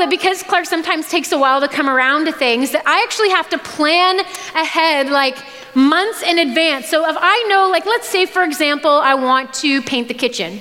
[0.00, 3.30] that because Clark sometimes takes a while to come around to things, that I actually
[3.30, 4.20] have to plan
[4.54, 5.38] ahead like
[5.74, 6.88] months in advance.
[6.88, 10.60] So if I know, like, let's say, for example, I want to paint the kitchen,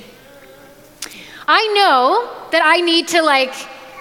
[1.48, 3.54] I know that I need to, like,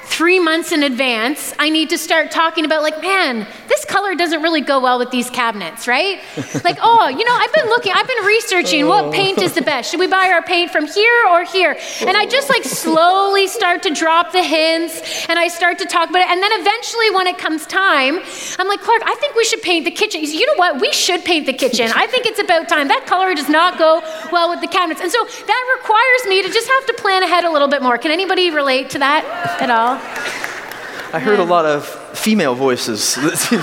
[0.04, 4.42] three months in advance, I need to start talking about, like, man, this color doesn't
[4.42, 6.20] really go well with these cabinets, right?
[6.64, 9.12] like, oh, you know, I've been looking, I've been researching what oh.
[9.12, 9.90] paint is the best.
[9.90, 11.78] Should we buy our paint from here or here?
[12.00, 16.10] And I just like slowly start to drop the hints and I start to talk
[16.10, 16.30] about it.
[16.30, 18.20] And then eventually, when it comes time,
[18.58, 20.22] I'm like, Clark, I think we should paint the kitchen.
[20.22, 20.80] You know what?
[20.80, 21.90] We should paint the kitchen.
[21.94, 22.88] I think it's about time.
[22.88, 24.00] That color does not go
[24.32, 25.00] well with the cabinets.
[25.00, 27.98] And so that requires me to just have to plan ahead a little bit more.
[27.98, 29.24] Can anybody relate to that
[29.60, 29.98] at all?
[31.12, 33.16] I heard a lot of female voices.
[33.16, 33.58] what?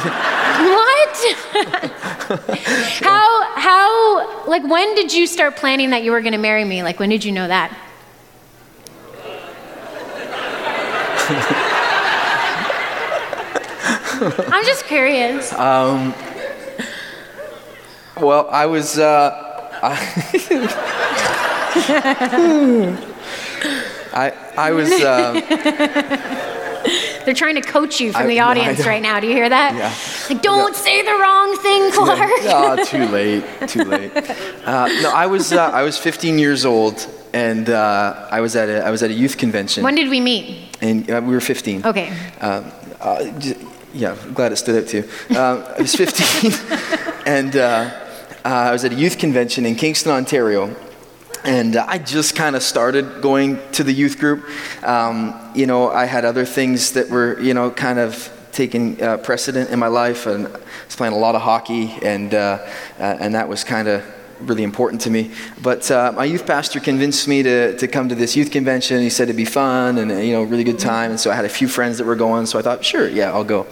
[3.01, 6.83] how, how, like, when did you start planning that you were going to marry me?
[6.83, 7.75] Like, when did you know that?
[14.51, 15.51] I'm just curious.
[15.53, 16.13] Um,
[18.19, 18.97] well, I was.
[18.97, 19.31] Uh,
[19.81, 19.95] I,
[24.13, 24.91] I, I was.
[24.91, 26.61] Uh,
[27.25, 29.19] they're trying to coach you from I, the audience no, right now.
[29.19, 29.75] Do you hear that?
[29.75, 30.33] Yeah.
[30.33, 30.77] Like, don't no.
[30.77, 32.29] say the wrong thing, Clark.
[32.43, 33.43] No, oh, too late.
[33.67, 34.11] Too late.
[34.65, 38.67] Uh, no, I was uh, I was 15 years old, and uh, I was at
[38.67, 39.83] a I was at a youth convention.
[39.83, 40.75] When did we meet?
[40.81, 41.85] And uh, we were 15.
[41.85, 42.09] Okay.
[42.41, 43.31] Um, uh,
[43.93, 45.37] yeah, I'm glad it stood out to you.
[45.37, 46.51] Um, I was 15,
[47.27, 47.91] and uh,
[48.43, 50.75] I was at a youth convention in Kingston, Ontario
[51.45, 54.45] and uh, I just kind of started going to the youth group.
[54.83, 59.17] Um, you know, I had other things that were, you know, kind of taking uh,
[59.17, 60.51] precedent in my life, and I
[60.85, 62.65] was playing a lot of hockey, and uh,
[62.99, 64.03] uh and that was kind of
[64.41, 65.31] really important to me.
[65.61, 69.01] But uh, my youth pastor convinced me to, to come to this youth convention.
[69.01, 71.11] He said it'd be fun and you know really good time.
[71.11, 72.45] And so I had a few friends that were going.
[72.45, 73.67] So I thought, sure, yeah, I'll go.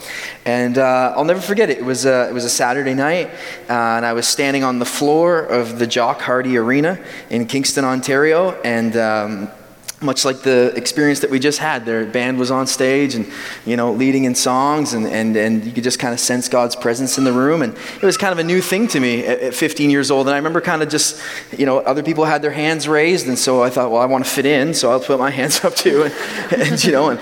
[0.45, 1.79] And uh, I'll never forget it.
[1.79, 3.27] It was a, it was a Saturday night,
[3.69, 7.85] uh, and I was standing on the floor of the Jock Harty Arena in Kingston,
[7.85, 8.95] Ontario, and.
[8.97, 9.49] Um,
[10.03, 11.85] much like the experience that we just had.
[11.85, 13.25] Their band was on stage and,
[13.65, 16.75] you know, leading in songs, and, and, and you could just kind of sense God's
[16.75, 17.61] presence in the room.
[17.61, 20.27] And it was kind of a new thing to me at, at 15 years old.
[20.27, 21.21] And I remember kind of just,
[21.57, 24.25] you know, other people had their hands raised, and so I thought, well, I want
[24.25, 26.03] to fit in, so I'll put my hands up too.
[26.03, 27.19] And, and you know, and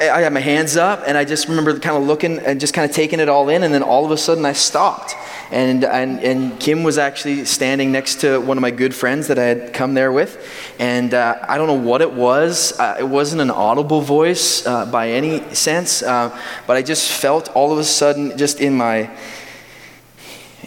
[0.00, 2.88] I had my hands up, and I just remember kind of looking and just kind
[2.88, 5.14] of taking it all in, and then all of a sudden I stopped
[5.50, 9.38] and, and, and Kim was actually standing next to one of my good friends that
[9.38, 10.38] I had come there with.
[10.78, 12.78] And uh, I don't know what it was.
[12.78, 16.38] Uh, it wasn't an audible voice uh, by any sense, uh,
[16.68, 19.10] but I just felt all of a sudden, just in my,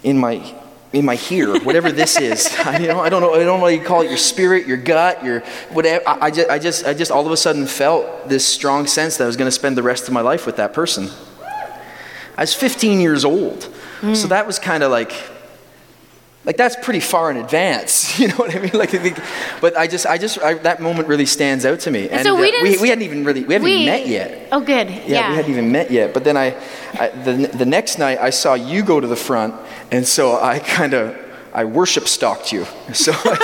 [0.03, 0.53] in my,
[0.91, 2.53] in my here, whatever this is.
[2.65, 3.33] I, you know, I don't know.
[3.33, 4.09] I don't know what you call it.
[4.09, 5.39] Your spirit, your gut, your
[5.71, 6.03] whatever.
[6.05, 9.15] I, I, just, I just, I just all of a sudden felt this strong sense
[9.15, 11.09] that I was going to spend the rest of my life with that person.
[12.35, 13.69] I was 15 years old.
[14.03, 14.17] Mm.
[14.17, 15.13] So that was kind of like,
[16.43, 18.73] like that's pretty far in advance, you know what I mean?
[18.73, 18.91] Like,
[19.61, 22.09] but I just, I just, I, that moment really stands out to me.
[22.09, 24.07] And, so we, uh, didn't, we, we, hadn't even really, we hadn't we, even met
[24.07, 24.49] yet.
[24.51, 24.89] Oh, good.
[24.89, 26.13] Yeah, yeah, we hadn't even met yet.
[26.13, 26.47] But then I,
[26.99, 29.55] I, the, the next night I saw you go to the front,
[29.89, 31.17] and so I kind of,
[31.53, 32.65] I worship stalked you.
[32.93, 33.37] So I,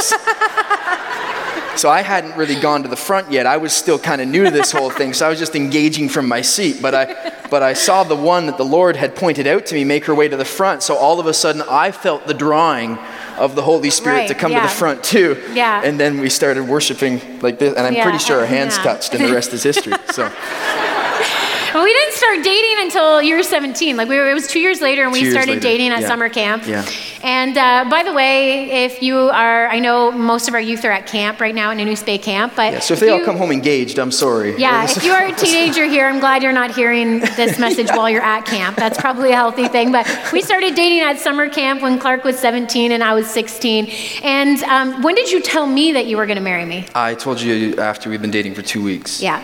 [1.80, 3.46] So I hadn't really gone to the front yet.
[3.46, 6.10] I was still kind of new to this whole thing, so I was just engaging
[6.10, 6.82] from my seat.
[6.82, 9.86] But I, but I saw the one that the Lord had pointed out to me
[9.86, 10.84] make her way to the front.
[10.84, 12.98] So all of a sudden, I felt the drawing
[13.38, 14.64] of the Holy Spirit right, to come yeah.
[14.64, 15.42] to the front too.
[15.54, 15.82] Yeah.
[15.82, 19.14] And then we started worshiping like this, and I'm yeah, pretty sure our hands touched,
[19.14, 19.94] and the rest is history.
[20.12, 20.30] So.
[21.74, 23.96] Well, we didn't start dating until you were 17.
[23.96, 25.62] Like we were, it was two years later, and we started later.
[25.62, 26.08] dating at yeah.
[26.08, 26.66] summer camp.
[26.66, 26.84] Yeah.
[27.22, 30.92] And uh, by the way, if you are, I know most of our youth are
[30.92, 33.20] at camp right now in Inus Bay Camp, but yeah, so if, if they you,
[33.20, 34.58] all come home engaged, I'm sorry.
[34.58, 38.10] Yeah, if you are a teenager here, I'm glad you're not hearing this message while
[38.10, 38.76] you're at camp.
[38.76, 39.92] That's probably a healthy thing.
[39.92, 43.92] But we started dating at summer camp when Clark was 17 and I was 16.
[44.24, 46.88] And um, when did you tell me that you were going to marry me?
[46.96, 49.22] I told you after we've been dating for two weeks.
[49.22, 49.44] Yeah.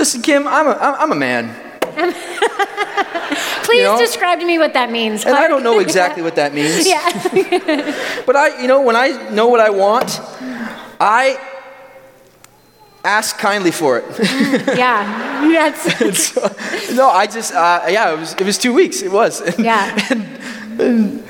[0.00, 1.54] Listen, Kim, I'm a, I'm a man.
[3.64, 3.98] Please you know?
[3.98, 5.26] describe to me what that means.
[5.26, 6.88] And I don't know exactly what that means.
[6.88, 8.22] yeah.
[8.24, 10.18] but I, you know, when I know what I want,
[10.98, 11.38] I
[13.04, 14.04] ask kindly for it.
[14.06, 15.46] Mm, yeah.
[15.46, 16.32] Yes.
[16.32, 19.02] so, no, I just, uh, yeah, it was, it was two weeks.
[19.02, 19.42] It was.
[19.42, 20.06] And, yeah.
[20.10, 21.24] And, and,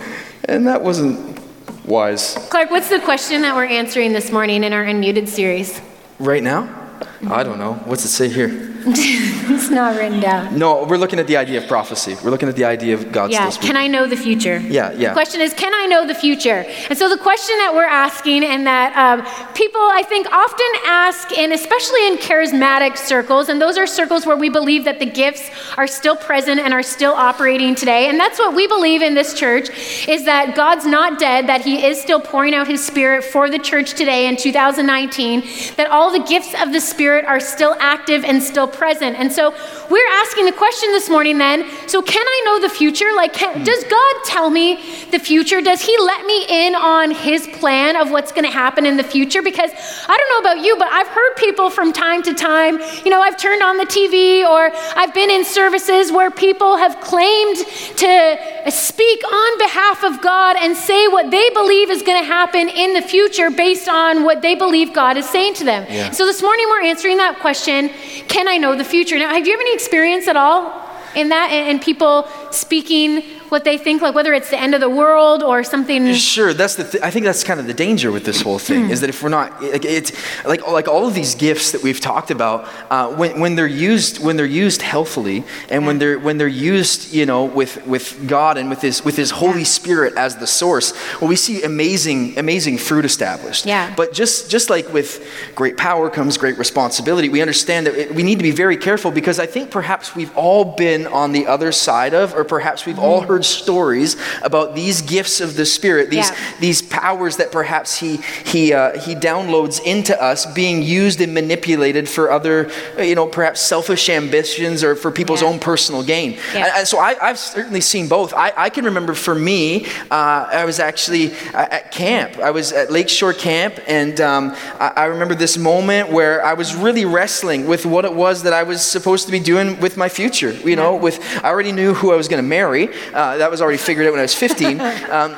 [0.44, 1.40] and that wasn't
[1.86, 2.34] wise.
[2.50, 5.80] Clark, what's the question that we're answering this morning in our Unmuted series?
[6.20, 6.79] Right now?
[7.28, 7.74] I don't know.
[7.84, 8.48] What's it say here?
[8.86, 10.58] it's not written down.
[10.58, 12.16] No, we're looking at the idea of prophecy.
[12.24, 13.34] We're looking at the idea of God's.
[13.34, 14.56] Yeah, can I know the future?
[14.58, 15.08] Yeah, yeah.
[15.08, 16.64] The question is, can I know the future?
[16.88, 21.36] And so the question that we're asking, and that um, people I think often ask,
[21.36, 25.50] and especially in charismatic circles, and those are circles where we believe that the gifts
[25.76, 28.08] are still present and are still operating today.
[28.08, 29.68] And that's what we believe in this church
[30.08, 33.58] is that God's not dead, that He is still pouring out His Spirit for the
[33.58, 35.42] church today in 2019,
[35.76, 39.16] that all the gifts of the Spirit are still active and still present.
[39.18, 39.54] And so
[39.90, 43.06] we're asking the question this morning then so can I know the future?
[43.14, 44.76] Like, can, does God tell me
[45.10, 45.60] the future?
[45.60, 49.04] Does He let me in on His plan of what's going to happen in the
[49.04, 49.42] future?
[49.42, 49.70] Because
[50.08, 53.20] I don't know about you, but I've heard people from time to time, you know,
[53.20, 57.56] I've turned on the TV or I've been in services where people have claimed
[57.96, 62.68] to speak on behalf of God and say what they believe is going to happen
[62.68, 65.86] in the future based on what they believe God is saying to them.
[65.88, 66.10] Yeah.
[66.10, 67.90] So this morning we're answering that question
[68.28, 69.18] Can I know the future?
[69.18, 73.78] Now, have you have any experience at all in that and people speaking what they
[73.78, 76.14] think, like whether it's the end of the world or something?
[76.14, 76.84] Sure, that's the.
[76.84, 79.22] Th- I think that's kind of the danger with this whole thing is that if
[79.22, 80.12] we're not, like, it's
[80.44, 84.22] like like all of these gifts that we've talked about, uh, when, when they're used
[84.22, 88.56] when they're used healthily and when they're when they're used, you know, with with God
[88.56, 92.78] and with His with His Holy Spirit as the source, well, we see amazing amazing
[92.78, 93.66] fruit established.
[93.66, 93.92] Yeah.
[93.96, 98.22] But just just like with great power comes great responsibility, we understand that it, we
[98.22, 101.72] need to be very careful because I think perhaps we've all been on the other
[101.72, 106.30] side of, or perhaps we've all heard stories about these gifts of the Spirit, these
[106.30, 106.36] Yeah.
[106.60, 112.08] these powers that perhaps he he uh, he downloads into us, being used and manipulated
[112.08, 115.48] for other, you know, perhaps selfish ambitions or for people's Yeah.
[115.48, 116.32] own personal gain.
[116.54, 116.64] Yeah.
[116.66, 118.32] And- and so I, I've certainly seen both.
[118.34, 122.38] I, I can remember for me, uh, I was actually uh, at camp.
[122.38, 126.74] I was at Lakeshore Camp, and um, I, I remember this moment where I was
[126.74, 130.08] really wrestling with what it was that I was supposed to be doing with my
[130.08, 130.52] future.
[130.52, 132.88] You know, with I already knew who I was going to marry.
[133.12, 134.80] Uh, that was already figured out when I was 15.
[135.10, 135.36] Um,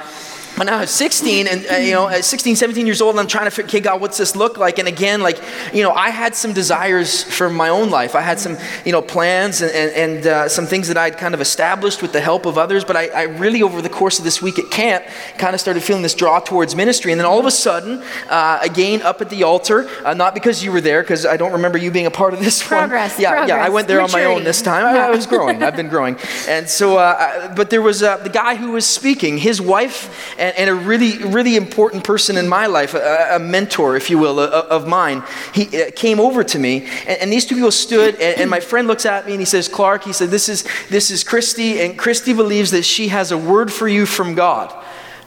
[0.56, 3.26] but now I'm 16 and, uh, you know, at 16, 17 years old, and I'm
[3.26, 4.78] trying to figure, okay, God, what's this look like?
[4.78, 5.40] And again, like,
[5.72, 8.14] you know, I had some desires for my own life.
[8.14, 11.34] I had some, you know, plans and, and, and uh, some things that I'd kind
[11.34, 12.84] of established with the help of others.
[12.84, 15.04] But I, I really, over the course of this week at camp,
[15.38, 17.12] kind of started feeling this draw towards ministry.
[17.12, 20.62] And then all of a sudden, uh, again, up at the altar, uh, not because
[20.62, 23.22] you were there, because I don't remember you being a part of this Progress, one.
[23.22, 24.84] Yeah, yeah, I went there on my own this time.
[24.84, 25.62] I, I was growing.
[25.62, 26.16] I've been growing.
[26.46, 27.16] And so, uh,
[27.48, 30.75] I- but there was uh, the guy who was speaking, his wife, and, and a
[30.75, 34.89] really, really important person in my life, a, a mentor, if you will, uh, of
[34.89, 35.23] mine.
[35.55, 38.59] He uh, came over to me, and, and these two people stood, and, and my
[38.59, 41.81] friend looks at me and he says, "Clark," he said, "This is this is Christy,
[41.81, 44.75] and Christy believes that she has a word for you from God."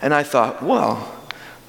[0.01, 1.11] And I thought, well.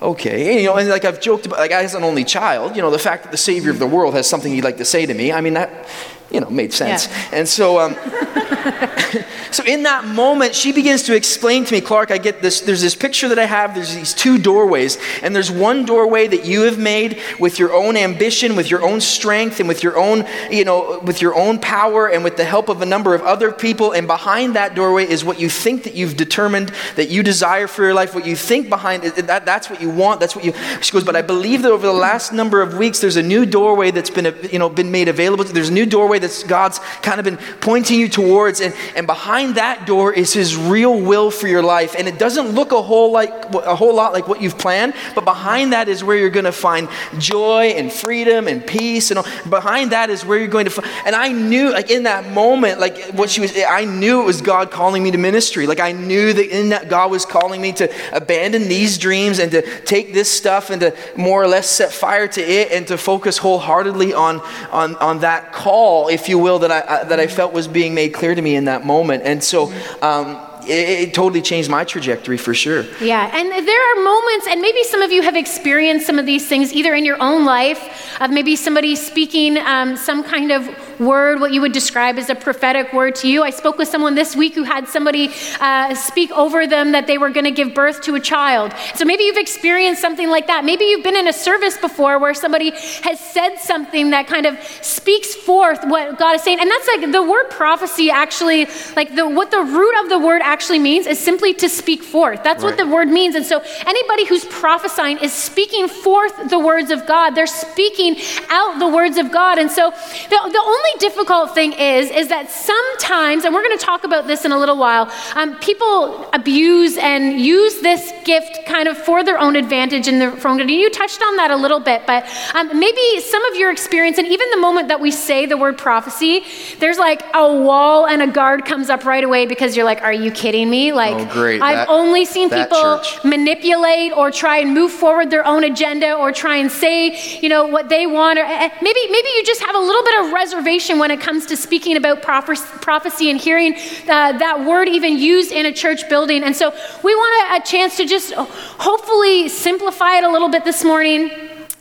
[0.03, 2.77] Okay, and, you know, and like I've joked about, like I as an only child,
[2.77, 4.85] you know, the fact that the Savior of the world has something he'd like to
[4.85, 5.89] say to me, I mean, that,
[6.31, 7.07] you know, made sense.
[7.07, 7.29] Yeah.
[7.33, 7.95] And so, um,
[9.53, 12.83] so in that moment, she begins to explain to me, Clark, I get this, there's
[12.83, 16.63] this picture that I have, there's these two doorways, and there's one doorway that you
[16.63, 20.65] have made with your own ambition, with your own strength, and with your own, you
[20.65, 23.93] know, with your own power, and with the help of a number of other people,
[23.93, 27.83] and behind that doorway is what you think that you've determined that you desire for
[27.83, 30.53] your life, what you think behind it, that, that's what you want, that's what you,
[30.81, 33.47] she goes, but I believe that over the last number of weeks, there's a new
[33.47, 37.19] doorway that's been, you know, been made available, there's a new doorway that's God's kind
[37.19, 41.49] of been pointing you towards, and, and behind that door is His real will for
[41.49, 41.95] your life.
[41.99, 45.25] And it doesn't look a whole like a whole lot like what you've planned, but
[45.25, 49.11] behind that is where you're going to find joy and freedom and peace.
[49.11, 49.27] And all.
[49.49, 50.89] behind that is where you're going to find.
[51.05, 54.41] And I knew, like in that moment, like what she was, I knew it was
[54.41, 55.67] God calling me to ministry.
[55.67, 59.51] Like I knew that in that God was calling me to abandon these dreams and
[59.53, 62.99] to take this stuff and to more or less set fire to it and to
[62.99, 64.41] focus wholeheartedly on
[64.71, 68.11] on on that call, if you will, that I, that I felt was being made
[68.11, 69.25] clear to me in that moment.
[69.25, 69.73] And so.
[70.03, 72.85] Um, it, it totally changed my trajectory for sure.
[73.01, 76.47] Yeah, and there are moments, and maybe some of you have experienced some of these
[76.49, 81.41] things either in your own life, of maybe somebody speaking um, some kind of word,
[81.41, 83.43] what you would describe as a prophetic word to you.
[83.43, 87.19] I spoke with someone this week who had somebody uh, speak over them that they
[87.19, 88.73] were going to give birth to a child.
[88.95, 90.65] So maybe you've experienced something like that.
[90.65, 92.71] Maybe you've been in a service before where somebody
[93.03, 96.61] has said something that kind of speaks forth what God is saying.
[96.61, 100.43] And that's like the word prophecy actually, like the what the root of the word
[100.43, 102.43] actually means is simply to speak forth.
[102.43, 103.35] That's what the word means.
[103.35, 107.31] And so anybody who's prophesying is speaking forth the words of God.
[107.31, 108.17] They're speaking
[108.49, 109.59] out the words of God.
[109.59, 113.79] And so the, the only only difficult thing is, is that sometimes, and we're going
[113.79, 118.67] to talk about this in a little while, um, people abuse and use this gift
[118.67, 120.69] kind of for their own advantage and their own.
[120.69, 122.25] You touched on that a little bit, but
[122.55, 125.77] um, maybe some of your experience, and even the moment that we say the word
[125.79, 126.45] prophecy,
[126.79, 130.13] there's like a wall and a guard comes up right away because you're like, are
[130.13, 130.93] you kidding me?
[130.93, 131.43] Like, Oh.
[131.47, 133.25] I've That- only seen people church.
[133.25, 137.67] manipulate or try and move forward their own agenda or try and say, you know,
[137.67, 138.39] what they want.
[138.39, 141.47] Or eh, maybe, maybe you just have a little bit of reservation when it comes
[141.47, 146.43] to speaking about prophecy and hearing uh, that word even used in a church building.
[146.45, 146.71] And so
[147.03, 151.31] we want a, a chance to just hopefully simplify it a little bit this morning.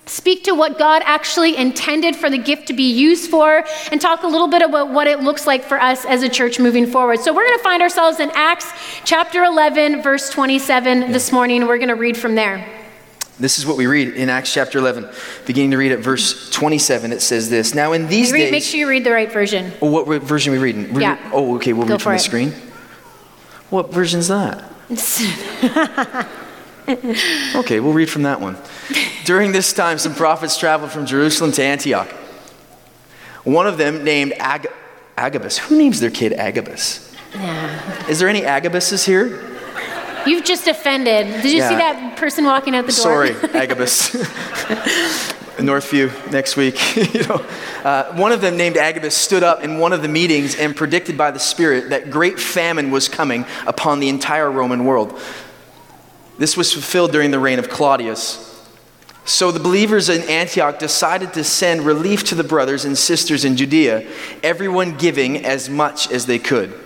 [0.05, 4.23] Speak to what God actually intended for the gift to be used for, and talk
[4.23, 7.19] a little bit about what it looks like for us as a church moving forward.
[7.19, 8.71] So, we're going to find ourselves in Acts
[9.03, 11.65] chapter 11, verse 27 this morning.
[11.65, 12.84] We're going to read from there.
[13.37, 15.09] This is what we read in Acts chapter 11,
[15.45, 17.11] beginning to read at verse 27.
[17.11, 18.51] It says this Now, in these read- days.
[18.51, 19.73] make sure you read the right version.
[19.81, 20.93] Oh, what re- version are we reading?
[20.93, 21.13] We're Yeah.
[21.15, 22.19] re- oh, okay, we'll Go read from the it.
[22.19, 22.53] screen.
[23.69, 24.63] What version's that?
[27.55, 28.57] Okay, we'll read from that one.
[29.23, 32.07] During this time, some prophets traveled from Jerusalem to Antioch.
[33.43, 34.67] One of them named Ag-
[35.17, 35.57] Agabus.
[35.57, 37.11] Who names their kid Agabus?
[37.33, 38.07] Yeah.
[38.07, 39.54] Is there any Agabuses here?
[40.25, 41.27] You've just offended.
[41.41, 43.27] Did you see that person walking out the door?
[43.27, 44.15] Sorry, Agabus.
[45.57, 46.95] Northview next week.
[47.13, 47.45] you know,
[47.83, 51.17] uh, one of them named Agabus stood up in one of the meetings and predicted
[51.17, 55.19] by the Spirit that great famine was coming upon the entire Roman world.
[56.37, 58.51] This was fulfilled during the reign of Claudius.
[59.23, 63.57] So the believers in Antioch decided to send relief to the brothers and sisters in
[63.57, 64.07] Judea,
[64.43, 66.79] everyone giving as much as they could.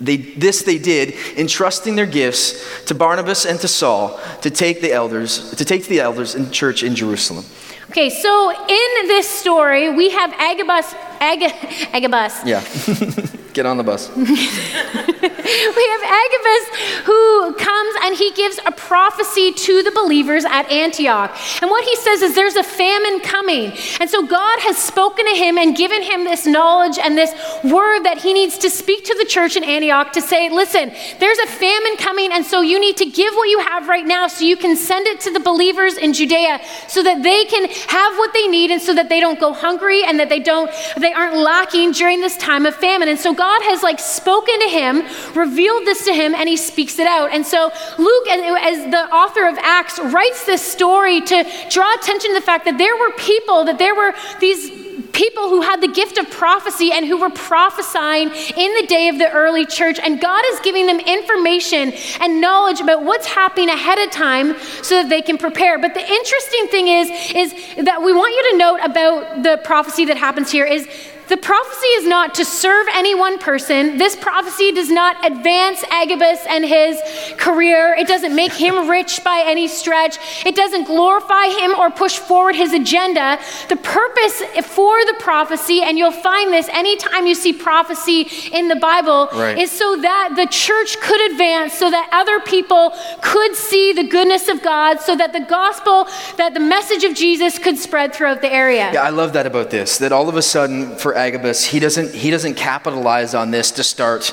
[0.00, 4.92] They, this they did, entrusting their gifts to Barnabas and to Saul to take the
[4.92, 7.44] elders to take to the elders in church in Jerusalem.
[7.90, 10.94] Okay, so in this story, we have Agabus.
[11.20, 12.44] Ag- Agabus.
[12.44, 12.60] Yeah,
[13.56, 14.10] get on the bus.
[15.46, 21.30] We have Agabus who comes and he gives a prophecy to the believers at Antioch.
[21.62, 23.72] And what he says is there's a famine coming.
[24.00, 27.32] And so God has spoken to him and given him this knowledge and this
[27.62, 31.38] word that he needs to speak to the church in Antioch to say, listen, there's
[31.38, 32.32] a famine coming.
[32.32, 35.06] And so you need to give what you have right now so you can send
[35.06, 38.82] it to the believers in Judea so that they can have what they need and
[38.82, 42.36] so that they don't go hungry and that they don't, they aren't lacking during this
[42.36, 43.08] time of famine.
[43.08, 45.02] And so God has like spoken to him,
[45.34, 47.32] revealed this to him, and he speaks it out.
[47.32, 52.34] And so Luke, as the author of Acts, writes this story to draw attention to
[52.34, 54.86] the fact that there were people, that there were these
[55.16, 59.18] people who had the gift of prophecy and who were prophesying in the day of
[59.18, 59.98] the early church.
[59.98, 65.02] And God is giving them information and knowledge about what's happening ahead of time so
[65.02, 65.78] that they can prepare.
[65.78, 67.52] But the interesting thing is, is
[67.84, 70.86] that we want you to note about the prophecy that happens here is
[71.28, 73.98] the prophecy is not to serve any one person.
[73.98, 76.98] This prophecy does not advance Agabus and his
[77.36, 77.94] career.
[77.98, 80.18] It doesn't make him rich by any stretch.
[80.46, 83.38] It doesn't glorify him or push forward his agenda.
[83.68, 88.76] The purpose for the prophecy, and you'll find this anytime you see prophecy in the
[88.76, 89.58] Bible, Right.
[89.58, 92.92] is so that the church could advance, so that other people
[93.22, 96.06] could see the goodness of God, so that the gospel,
[96.36, 98.90] that the message of Jesus could spread throughout the area.
[98.92, 99.98] Yeah, I love that about this.
[99.98, 103.84] That all of a sudden, for Agabus, he doesn't he doesn't capitalize on this to
[103.84, 104.32] start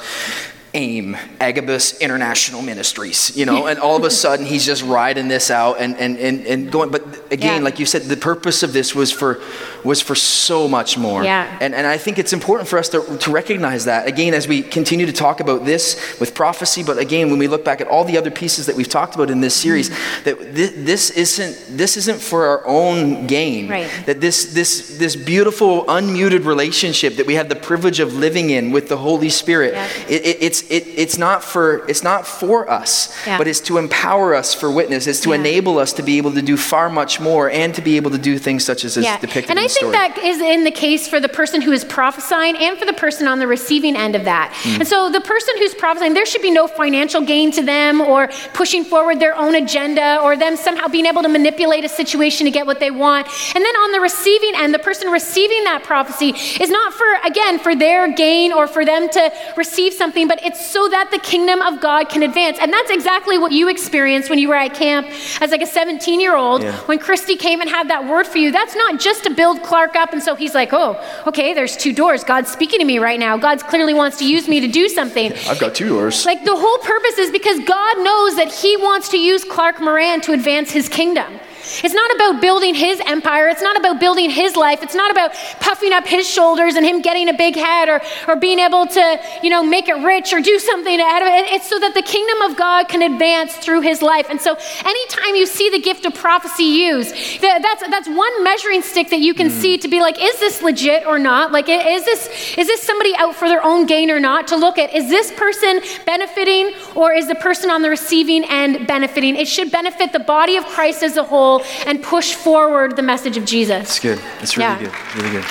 [0.73, 5.51] AIM, Agabus International Ministries, you know, and all of a sudden he's just riding this
[5.51, 6.89] out and, and, and, and going.
[6.89, 7.63] But again, Yeah.
[7.63, 9.39] like you said, the purpose of this was for
[9.83, 11.23] was for so much more.
[11.23, 11.57] Yeah.
[11.61, 14.61] And, and I think it's important for us to, to recognize that again as we
[14.63, 18.03] continue to talk about this with prophecy, but again when we look back at all
[18.03, 20.23] the other pieces that we've talked about in this series, mm-hmm.
[20.23, 23.69] that thi- this isn't this isn't for our own gain.
[23.69, 23.91] Right.
[24.07, 28.71] That this this this beautiful unmuted relationship that we have the privilege of living in
[28.71, 29.87] with the Holy Spirit, Yeah.
[30.09, 33.38] it, it, it's it, it's not for it's not for us, Yeah.
[33.38, 35.08] but it's to empower us for witness.
[35.08, 35.36] It's to Yeah.
[35.36, 38.17] enable us to be able to do far much more and to be able to
[38.17, 39.91] do things such as is Yeah, depicted and I think story.
[39.93, 43.27] that is in the case for the person who is prophesying and for the person
[43.27, 44.51] on the receiving end of that.
[44.53, 44.75] Hmm.
[44.82, 48.29] And so the person who's prophesying, there should be no financial gain to them or
[48.53, 52.51] pushing forward their own agenda or them somehow being able to manipulate a situation to
[52.51, 53.27] get what they want.
[53.55, 56.29] And then on the receiving end, the person receiving that prophecy
[56.60, 60.52] is not for, again, for their gain or for them to receive something, but it's
[60.55, 62.57] so that the kingdom of God can advance.
[62.60, 65.07] And that's exactly what you experienced when you were at camp
[65.41, 66.74] as like a 17 year old Yeah.
[66.86, 69.95] when Christy came and had that word for you, that's not just to build Clark
[69.95, 70.13] up.
[70.13, 72.24] And so he's like, oh, okay, there's two doors.
[72.24, 73.38] God's speaking to me right now.
[73.38, 75.33] God clearly wants to use me to do something.
[75.48, 76.25] I've got two doors.
[76.25, 80.22] Like the whole purpose is because God knows that He wants to use Clark Moran
[80.22, 81.39] to advance His kingdom.
[81.63, 83.48] It's not about building his empire.
[83.48, 84.84] It's not about building his life.
[84.84, 88.36] It's not about puffing up his shoulders and him getting a big head or, or
[88.36, 91.53] being able to, you know, make it rich or do something out of it.
[91.53, 94.27] It's so that the kingdom of God can advance through his life.
[94.29, 99.10] And so anytime you see the gift of prophecy used, that's, that's one measuring stick
[99.10, 99.51] that you can mm.
[99.51, 101.51] see to be like, is this legit or not?
[101.51, 104.48] Like, is this, is this somebody out for their own gain or not?
[104.48, 108.86] To look at, is this person benefiting or is the person on the receiving end
[108.86, 109.38] benefiting?
[109.38, 111.52] It should benefit the body of Christ as a whole
[111.86, 113.83] and push forward the message of Jesus.
[113.83, 114.19] It's good.
[114.41, 114.79] It's really yeah.
[114.79, 115.24] good.
[115.24, 115.45] Really good.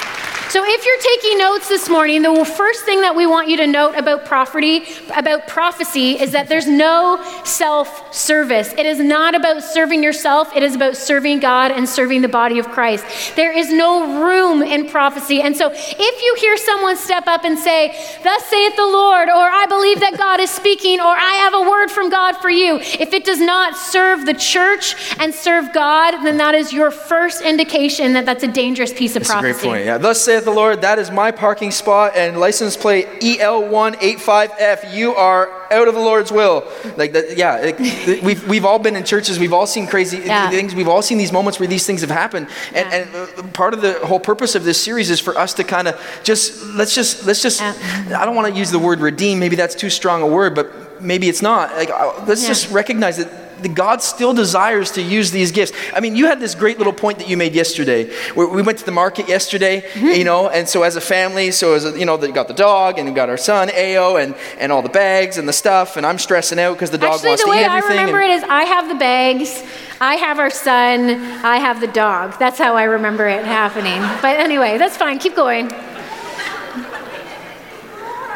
[0.52, 3.66] So if you're taking notes this morning, the first thing that we want you to
[3.66, 4.84] note about prophecy,
[5.16, 8.74] about prophecy is that there's no self-service.
[8.74, 12.58] It is not about serving yourself, it is about serving God and serving the body
[12.58, 13.06] of Christ.
[13.34, 15.40] There is no room in prophecy.
[15.40, 19.48] And so if you hear someone step up and say, "Thus saith the Lord," or
[19.48, 22.76] "I believe that God is speaking," or "I have a word from God for you,"
[22.76, 27.40] if it does not serve the church and serve God, then that is your first
[27.40, 29.48] indication that that's a dangerous piece of that's prophecy.
[29.48, 29.86] A great point.
[29.86, 29.96] Yeah.
[29.96, 34.92] Thus saith saith the Lord, that is my parking spot and license plate EL185F.
[34.92, 36.64] You are out of the Lord's will.
[36.96, 40.50] Like that, yeah, it, we've, we've all been in churches, we've all seen crazy yeah.
[40.50, 42.48] things, we've all seen these moments where these things have happened.
[42.74, 42.96] And, yeah.
[42.96, 45.88] and uh, part of the whole purpose of this series is for us to kind
[45.88, 48.18] of just, let's just, let's just, yeah.
[48.18, 51.00] I don't want to use the word redeem, maybe that's too strong a word, but
[51.00, 51.72] maybe it's not.
[51.74, 55.72] Like, uh, let's just recognize that God still desires to use these gifts.
[55.94, 58.10] I mean, you had this great little point that you made yesterday.
[58.36, 60.08] we went to the market yesterday, mm-hmm.
[60.08, 62.54] you know, and so as a family, so as a, you know, we got the
[62.54, 65.96] dog and we got our son Ao and and all the bags and the stuff,
[65.96, 67.98] and I'm stressing out because the dog Actually, wants to eat everything.
[67.98, 69.62] I remember and, it is I have the bags,
[70.00, 71.10] I have our son,
[71.44, 72.38] I have the dog.
[72.38, 74.00] That's how I remember it happening.
[74.20, 75.18] But anyway, that's fine.
[75.18, 75.70] Keep going.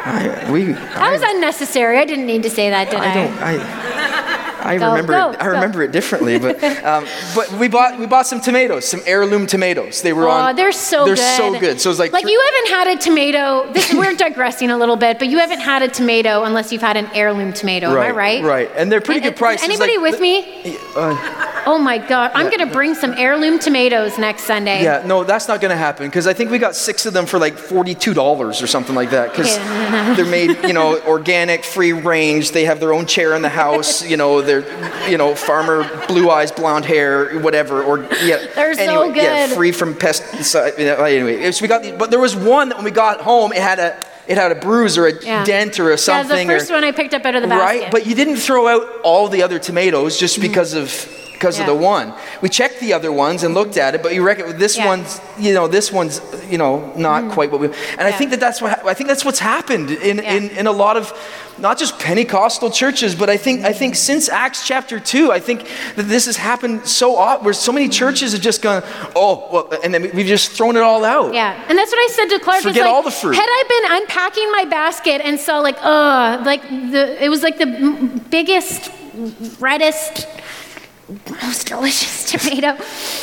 [0.07, 1.97] I, we, that I, was unnecessary.
[1.97, 3.11] I didn't need to say that, did I?
[3.11, 3.33] I don't.
[3.41, 5.39] I, I go, remember go, it.
[5.39, 5.51] I go.
[5.51, 7.05] remember it differently, but um,
[7.35, 10.01] but we bought we bought some tomatoes, some heirloom tomatoes.
[10.01, 10.55] They were oh, on.
[10.55, 11.37] they're so they're good.
[11.37, 11.81] so good.
[11.81, 13.71] So it's like like you haven't had a tomato.
[13.71, 16.97] This we're digressing a little bit, but you haven't had a tomato unless you've had
[16.97, 17.93] an heirloom tomato.
[17.93, 18.43] Right, am I right?
[18.43, 19.63] Right, and they're pretty and, good prices.
[19.63, 20.77] Anybody like, with me?
[20.95, 24.83] Uh, oh my God, I'm gonna bring some heirloom tomatoes next Sunday.
[24.83, 27.39] Yeah, no, that's not gonna happen because I think we got six of them for
[27.39, 29.57] like forty-two dollars or something like that because
[30.17, 32.51] they're made, you know, organic, free range.
[32.51, 34.07] They have their own chair in the house.
[34.07, 34.56] You know, they're,
[35.09, 37.83] you know farmer, blue eyes, blonde hair, whatever.
[37.83, 39.23] Or yeah, they're anyway, so good.
[39.23, 40.77] Yeah, free from pesticide.
[40.77, 43.61] Anyway, so we got these, but there was one that when we got home, it
[43.61, 43.97] had a
[44.27, 45.43] it had a bruise or a yeah.
[45.45, 46.35] dent or a something.
[46.35, 47.81] Yeah, the first or, one I picked up out of the basket.
[47.81, 50.89] Right, but you didn't throw out all the other tomatoes just because of
[51.37, 51.65] because yeah.
[51.65, 52.13] of the one.
[52.41, 54.87] We checked the other ones and looked at it, but you reckon this yeah.
[54.87, 57.31] one's, you know, this one's, you know, not mm.
[57.31, 57.67] quite what we.
[57.67, 58.07] And yeah.
[58.07, 60.97] I think that that's what I think that's what's happened in, in in a lot
[60.97, 61.13] of
[61.59, 63.97] not just Pentecostal churches, but I think I think mm-hmm.
[63.97, 67.85] since Acts chapter two, I think that this has happened so often, where so many
[67.85, 67.91] mm-hmm.
[67.91, 68.83] churches have just gone,
[69.15, 71.33] oh, well, and then we've just thrown it all out.
[71.33, 72.61] Yeah, and that's what I said to Clark.
[72.63, 73.35] Forget like, all the fruit.
[73.35, 77.57] Had I been unpacking my basket and saw like, oh, like the it was like
[77.57, 78.91] the biggest,
[79.59, 80.27] reddest
[81.41, 82.67] most delicious tomato.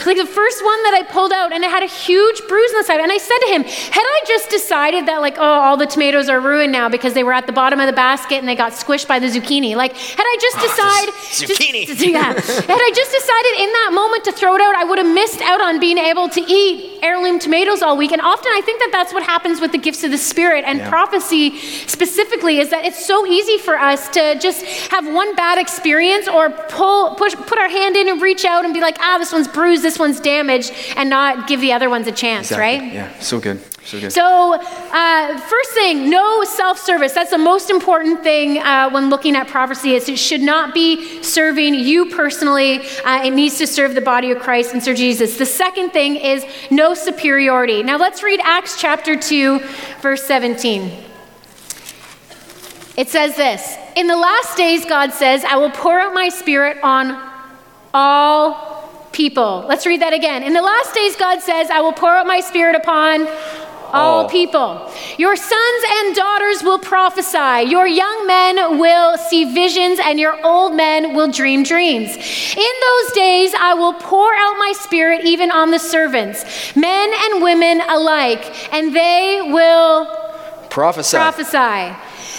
[0.07, 2.81] Like the first one that I pulled out, and it had a huge bruise on
[2.81, 3.01] the side.
[3.01, 6.29] And I said to him, Had I just decided that, like, oh, all the tomatoes
[6.29, 8.73] are ruined now because they were at the bottom of the basket and they got
[8.73, 9.77] squished by the zucchini?
[9.77, 11.14] Like, had I just oh, decided.
[11.14, 11.87] Zucchini!
[11.87, 12.33] Just, yeah.
[12.33, 15.42] had I just decided in that moment to throw it out, I would have missed
[15.42, 18.12] out on being able to eat heirloom tomatoes all week.
[18.12, 20.79] And often I think that that's what happens with the gifts of the Spirit and
[20.79, 20.88] yeah.
[20.88, 26.27] prophecy specifically, is that it's so easy for us to just have one bad experience
[26.29, 29.33] or pull, push, put our hand in and reach out and be like, ah, this
[29.33, 32.87] one's bruised, this one's damaged, and not give the other ones a chance, exactly.
[32.87, 32.93] right?
[32.95, 33.61] Yeah, so good.
[33.85, 34.13] So, good.
[34.13, 37.13] so uh, first thing, no self service.
[37.13, 39.95] That's the most important thing uh, when looking at prophecy.
[39.95, 42.81] Is it should not be serving you personally.
[43.05, 45.37] Uh, it needs to serve the body of Christ and serve Jesus.
[45.37, 47.83] The second thing is no superiority.
[47.83, 49.59] Now let's read Acts chapter 2,
[50.01, 51.05] verse 17.
[52.97, 56.79] It says this In the last days, God says, I will pour out my spirit
[56.83, 57.34] on
[57.94, 59.64] all people.
[59.68, 60.42] Let's read that again.
[60.42, 63.28] In the last days, God says, I will pour out my spirit upon
[63.94, 64.90] all people.
[65.18, 67.70] Your sons and daughters will prophesy.
[67.70, 72.11] Your young men will see visions, and your old men will dream dreams.
[72.11, 77.40] In those days, I will pour out my spirit even on the servants, men and
[77.40, 80.07] women alike, and they will
[80.70, 81.16] prophesy.
[81.16, 81.94] prophesy.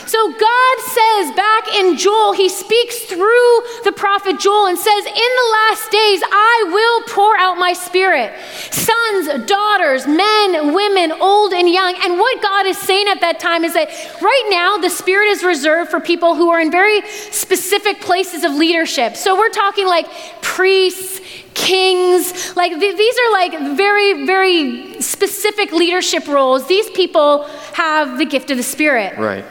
[0.07, 5.13] So God says back in Joel, he speaks through the prophet Joel and says, In
[5.13, 8.33] the last days, I will pour out my spirit.
[8.71, 11.95] Sons, daughters, men, women, old and young.
[12.03, 13.89] And what God is saying at that time is that
[14.21, 18.53] right now, the spirit is reserved for people who are in very specific places of
[18.53, 19.15] leadership.
[19.15, 20.07] So we're talking like
[20.41, 21.21] priests
[21.55, 22.55] kings.
[22.55, 26.67] Like th- these are like very, very specific leadership roles.
[26.67, 29.17] These people have the gift of the Spirit.
[29.17, 29.45] Right.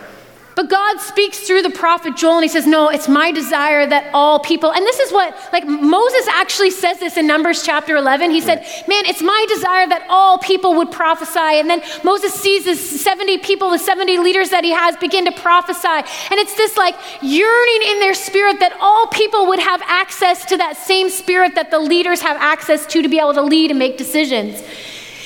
[0.54, 4.10] But God speaks through the prophet Joel and he says, No, it's my desire that
[4.14, 8.30] all people, and this is what, like Moses actually says this in Numbers chapter 11.
[8.30, 11.38] He said, Man, it's my desire that all people would prophesy.
[11.40, 15.32] And then Moses sees his 70 people, the 70 leaders that he has, begin to
[15.32, 15.88] prophesy.
[15.88, 20.56] And it's this like yearning in their spirit that all people would have access to
[20.58, 23.78] that same spirit that the leaders have access to to be able to lead and
[23.78, 24.62] make decisions.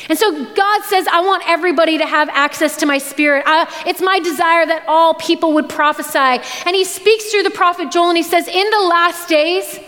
[0.09, 3.45] And so God says, I want everybody to have access to my spirit.
[3.47, 6.43] I, it's my desire that all people would prophesy.
[6.67, 9.79] And he speaks through the prophet Joel and he says, In the last days,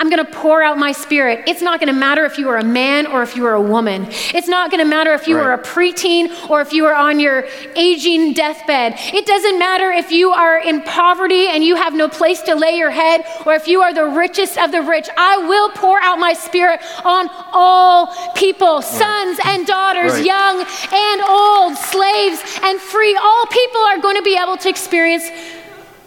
[0.00, 1.44] I'm going to pour out my spirit.
[1.48, 3.60] It's not going to matter if you are a man or if you are a
[3.60, 4.06] woman.
[4.32, 5.46] It's not going to matter if you Right.
[5.46, 8.94] are a preteen or if you are on your aging deathbed.
[9.12, 12.76] It doesn't matter if you are in poverty and you have no place to lay
[12.76, 15.08] your head or if you are the richest of the rich.
[15.16, 20.24] I will pour out my spirit on all people, sons and daughters, Right.
[20.24, 23.16] young and old, slaves and free.
[23.20, 25.28] All people are going to be able to experience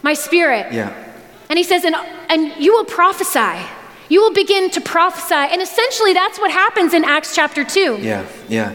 [0.01, 0.71] my spirit.
[0.71, 0.93] Yeah.
[1.49, 1.95] And he says, and,
[2.29, 3.59] and you will prophesy.
[4.11, 5.33] You will begin to prophesy.
[5.53, 8.25] And essentially, that's what happens in Acts chapter 2 Yeah.
[8.49, 8.73] Yeah.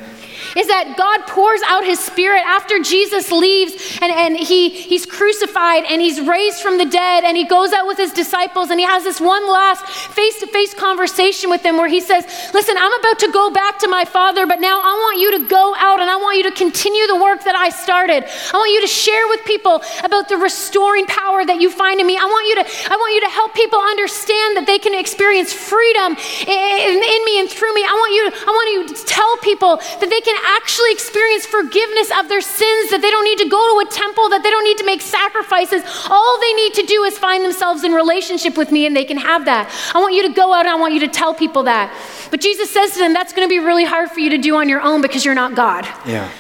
[0.57, 5.85] Is that God pours out his spirit after Jesus leaves and, and he, he's crucified
[5.85, 8.87] and he's raised from the dead and he goes out with his disciples and he
[8.87, 12.93] has this one last face to face conversation with them where he says, Listen, I'm
[13.01, 16.01] about to go back to my Father, but now I want you to go out
[16.01, 18.25] and I want you to continue the work that I started.
[18.25, 22.07] I want you to share with people about the restoring power that you find in
[22.07, 22.17] me.
[22.17, 25.53] I want you to, I want you to help people understand that they can experience
[25.53, 26.17] freedom
[26.49, 27.85] in, in me and through me.
[27.85, 32.11] I want you, I want you to tell people that they can actually experience forgiveness
[32.19, 34.65] of their sins, that they don't need to go to a temple, that they don't
[34.65, 35.83] need to make sacrifices.
[36.09, 39.17] All they need to do is find themselves in relationship with me and they can
[39.17, 39.69] have that.
[39.95, 41.93] I want you to go out and I want you to tell people that.
[42.31, 44.57] But Jesus says to them, that's going to be really hard for you to do
[44.57, 45.85] on your own because you're not God.
[46.07, 46.31] Yeah.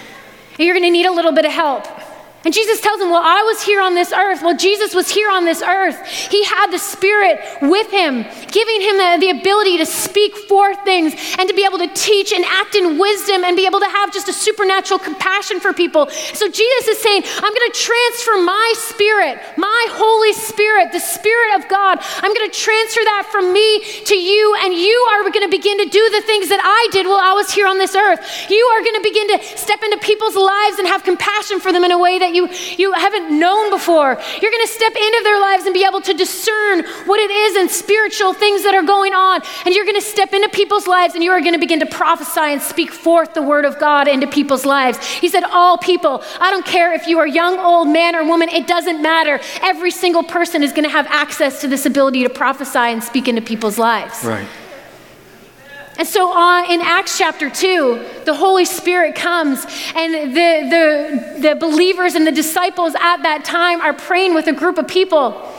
[0.58, 1.86] And you're going to need a little bit of help.
[2.46, 4.40] And Jesus tells him, Well, I was here on this earth.
[4.40, 5.98] Well, Jesus was here on this earth.
[6.30, 8.22] He had the Spirit with him,
[8.54, 12.30] giving him the, the ability to speak forth things and to be able to teach
[12.30, 16.06] and act in wisdom and be able to have just a supernatural compassion for people.
[16.38, 21.58] So Jesus is saying, I'm going to transfer my Spirit, my Holy Spirit, the Spirit
[21.58, 21.98] of God.
[22.22, 25.82] I'm going to transfer that from me to you, and you are going to begin
[25.82, 28.22] to do the things that I did while I was here on this earth.
[28.48, 31.82] You are going to begin to step into people's lives and have compassion for them
[31.82, 34.20] in a way that you, you haven't known before.
[34.40, 37.56] You're going to step into their lives and be able to discern what it is
[37.56, 39.40] and spiritual things that are going on.
[39.64, 41.86] And you're going to step into people's lives and you are going to begin to
[41.86, 45.04] prophesy and speak forth the word of God into people's lives.
[45.04, 48.48] He said, All people, I don't care if you are young, old, man, or woman,
[48.48, 49.40] it doesn't matter.
[49.62, 53.28] Every single person is going to have access to this ability to prophesy and speak
[53.28, 54.22] into people's lives.
[54.24, 54.46] Right.
[55.98, 61.54] And so on, in Acts chapter 2, the Holy Spirit comes, and the, the, the
[61.54, 65.52] believers and the disciples at that time are praying with a group of people.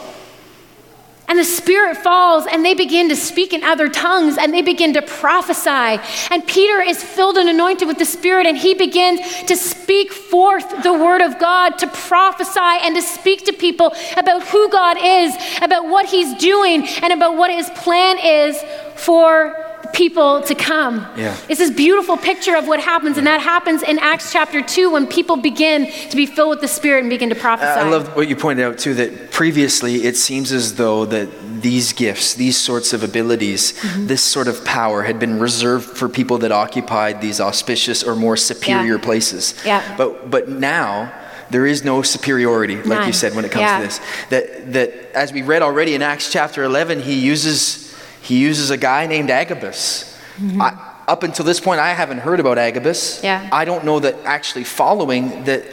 [1.30, 4.94] And the Spirit falls, and they begin to speak in other tongues, and they begin
[4.94, 6.02] to prophesy.
[6.32, 10.84] And Peter is filled and anointed with the Spirit, and he begins to speak forth
[10.84, 15.36] the Word of God, to prophesy and to speak to people about who God is,
[15.62, 18.64] about what He's doing, and about what His plan is
[18.96, 21.00] for people to come.
[21.18, 21.36] Yeah.
[21.50, 25.08] It's this beautiful picture of what happens, and that happens in Acts chapter 2 when
[25.08, 27.68] people begin to be filled with the Spirit and begin to prophesy.
[27.70, 31.30] I love what you pointed out too that previously it seems as though that
[31.62, 34.08] these gifts, these sorts of abilities, Mm-hmm.
[34.08, 38.38] this sort of power had been reserved for people that occupied these auspicious or more
[38.38, 39.54] superior places.
[39.66, 39.82] Yeah.
[39.98, 41.12] But but now
[41.50, 43.08] there is no superiority, like None.
[43.08, 43.80] you said, when it comes Yeah.
[43.80, 44.00] to this.
[44.30, 47.87] That that as we read already in Acts chapter 11, he uses
[48.28, 50.14] he uses a guy named Agabus.
[50.60, 53.18] I, up until this point, I haven't heard about Agabus.
[53.18, 53.26] Mm-hmm.
[53.26, 53.50] Yeah.
[53.52, 55.64] I don't know that actually following that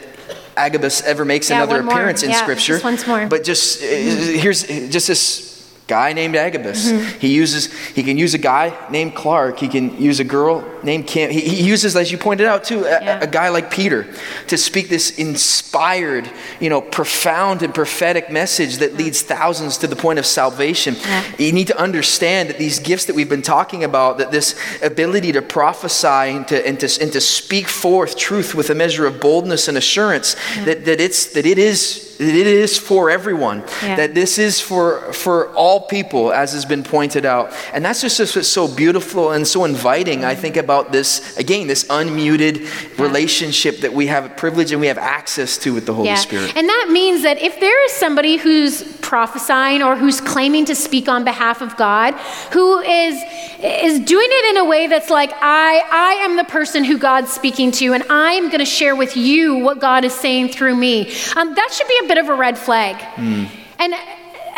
[0.55, 1.93] Agabus ever makes Yeah, another one more.
[1.95, 2.73] appearance in Yeah, Scripture.
[2.75, 3.27] just once more.
[3.27, 5.54] But just uh, here's just this
[5.87, 6.91] guy named Agabus.
[6.91, 7.19] Mm-hmm.
[7.19, 9.59] He uses he can use a guy named Clark.
[9.59, 11.29] He can use a girl named Kim.
[11.31, 13.19] He, he uses, as you pointed out too, a, Yeah.
[13.21, 14.07] a guy like Peter
[14.47, 19.95] to speak this inspired, you know, profound and prophetic message that leads thousands to the
[19.95, 20.95] point of salvation.
[20.95, 21.23] Yeah.
[21.37, 25.31] You need to understand that these gifts that we've been talking about, that this ability
[25.33, 29.19] to prophesy and to, and to, and to speak forth truth with a measure of
[29.21, 33.59] boldness and assurance, that, that, it's, that it is it is for everyone.
[33.81, 33.95] Yeah.
[33.95, 37.53] That this is for for all people, as has been pointed out.
[37.73, 40.23] And that's just what's so beautiful and so inviting.
[40.23, 44.97] I think about this again, this unmuted relationship that we have privilege and we have
[44.97, 46.15] access to with the Holy yeah.
[46.15, 46.55] Spirit.
[46.55, 51.07] And that means that if there is somebody who's prophesying or who's claiming to speak
[51.07, 52.15] on behalf of God,
[52.51, 53.15] who is
[53.61, 57.31] is doing it in a way that's like I I am the person who God's
[57.31, 61.07] speaking to, and I'm going to share with you what God is saying through me.
[61.35, 62.95] Um, that should be a bit of a red flag.
[63.15, 63.47] Mm.
[63.77, 63.93] And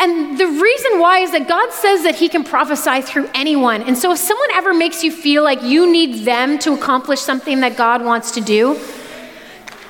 [0.00, 3.82] and the reason why is that God says that He can prophesy through anyone.
[3.82, 7.60] And so if someone ever makes you feel like you need them to accomplish something
[7.60, 8.80] that God wants to do,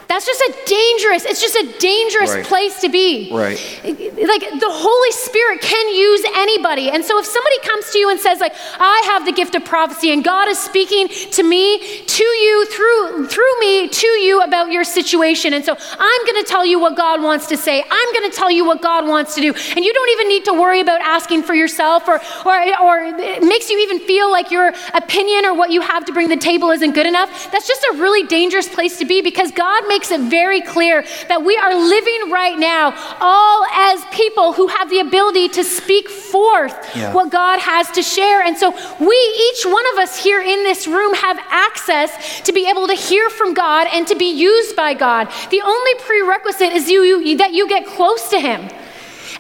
[0.09, 2.45] that's just a dangerous, it's just a dangerous right.
[2.45, 3.31] place to be.
[3.31, 3.61] Right.
[3.85, 6.89] Like the Holy Spirit can use anybody.
[6.89, 9.67] And so if somebody comes to you and says, like, I have the gift of
[9.67, 14.73] prophecy and God is speaking to me, to you, through through me, to you about
[14.73, 15.53] your situation.
[15.53, 17.85] And so I'm gonna tell you what God wants to say.
[17.91, 19.53] I'm gonna tell you what God wants to do.
[19.77, 23.43] And you don't even need to worry about asking for yourself or or or it
[23.43, 26.41] makes you even feel like your opinion or what you have to bring to the
[26.41, 27.53] table isn't good enough.
[27.53, 31.03] That's just a really dangerous place to be because God makes makes it very clear
[31.27, 36.09] that we are living right now all as people who have the ability to speak
[36.09, 37.13] forth yeah.
[37.13, 38.43] what God has to share.
[38.43, 39.17] And so we,
[39.51, 43.29] each one of us here in this room, have access to be able to hear
[43.29, 45.27] from God and to be used by God.
[45.51, 48.71] The only prerequisite is you, you that you get close to Him.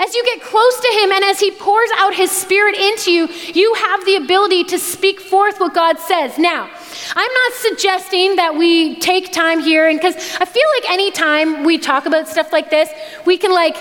[0.00, 3.28] As you get close to Him and as He pours out His Spirit into you,
[3.54, 6.36] you have the ability to speak forth what God says.
[6.36, 6.68] Now,
[7.14, 11.78] I'm not suggesting that we take time here, and because I feel like anytime we
[11.78, 12.88] talk about stuff like this,
[13.26, 13.76] we can like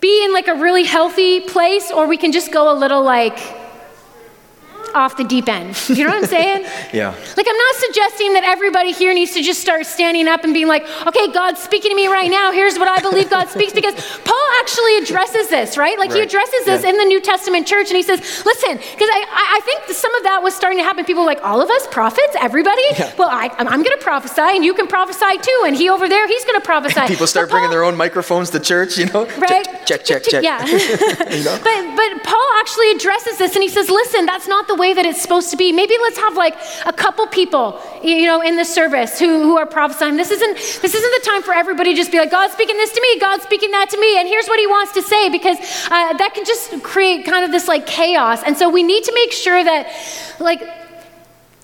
[0.00, 3.38] be in like a really healthy place, or we can just go a little like,
[4.94, 5.76] off the deep end.
[5.88, 6.62] You know what I'm saying?
[6.92, 7.14] yeah.
[7.36, 10.68] Like, I'm not suggesting that everybody here needs to just start standing up and being
[10.68, 12.52] like, okay, God's speaking to me right now.
[12.52, 13.72] Here's what I believe God speaks.
[13.72, 13.94] Because
[14.24, 15.98] Paul actually addresses this, right?
[15.98, 16.18] Like, right.
[16.18, 16.90] he addresses this yeah.
[16.90, 19.24] in the New Testament church and he says, listen, because I,
[19.58, 21.04] I think some of that was starting to happen.
[21.04, 22.82] People were like, all of us, prophets, everybody?
[22.92, 23.12] Yeah.
[23.18, 25.62] Well, I, am going to prophesy and you can prophesy too.
[25.66, 27.00] And he over there, he's going to prophesy.
[27.06, 29.26] People start Paul, bringing their own microphones to church, you know?
[29.36, 29.64] Right?
[29.86, 30.42] Check, check, check, check.
[30.46, 30.64] Yeah.
[30.64, 31.58] you know?
[31.64, 34.94] but, but Paul actually addresses this and he says, listen, that's not the way way
[34.94, 35.72] that it's supposed to be.
[35.72, 39.66] Maybe let's have like a couple people, you know, in the service who, who are
[39.66, 40.16] prophesying.
[40.16, 42.92] This isn't this isn't the time for everybody to just be like, God's speaking this
[42.92, 45.58] to me, God's speaking that to me, and here's what He wants to say, because
[45.90, 48.42] uh, that can just create kind of this like chaos.
[48.44, 49.92] And so we need to make sure that,
[50.40, 50.62] like.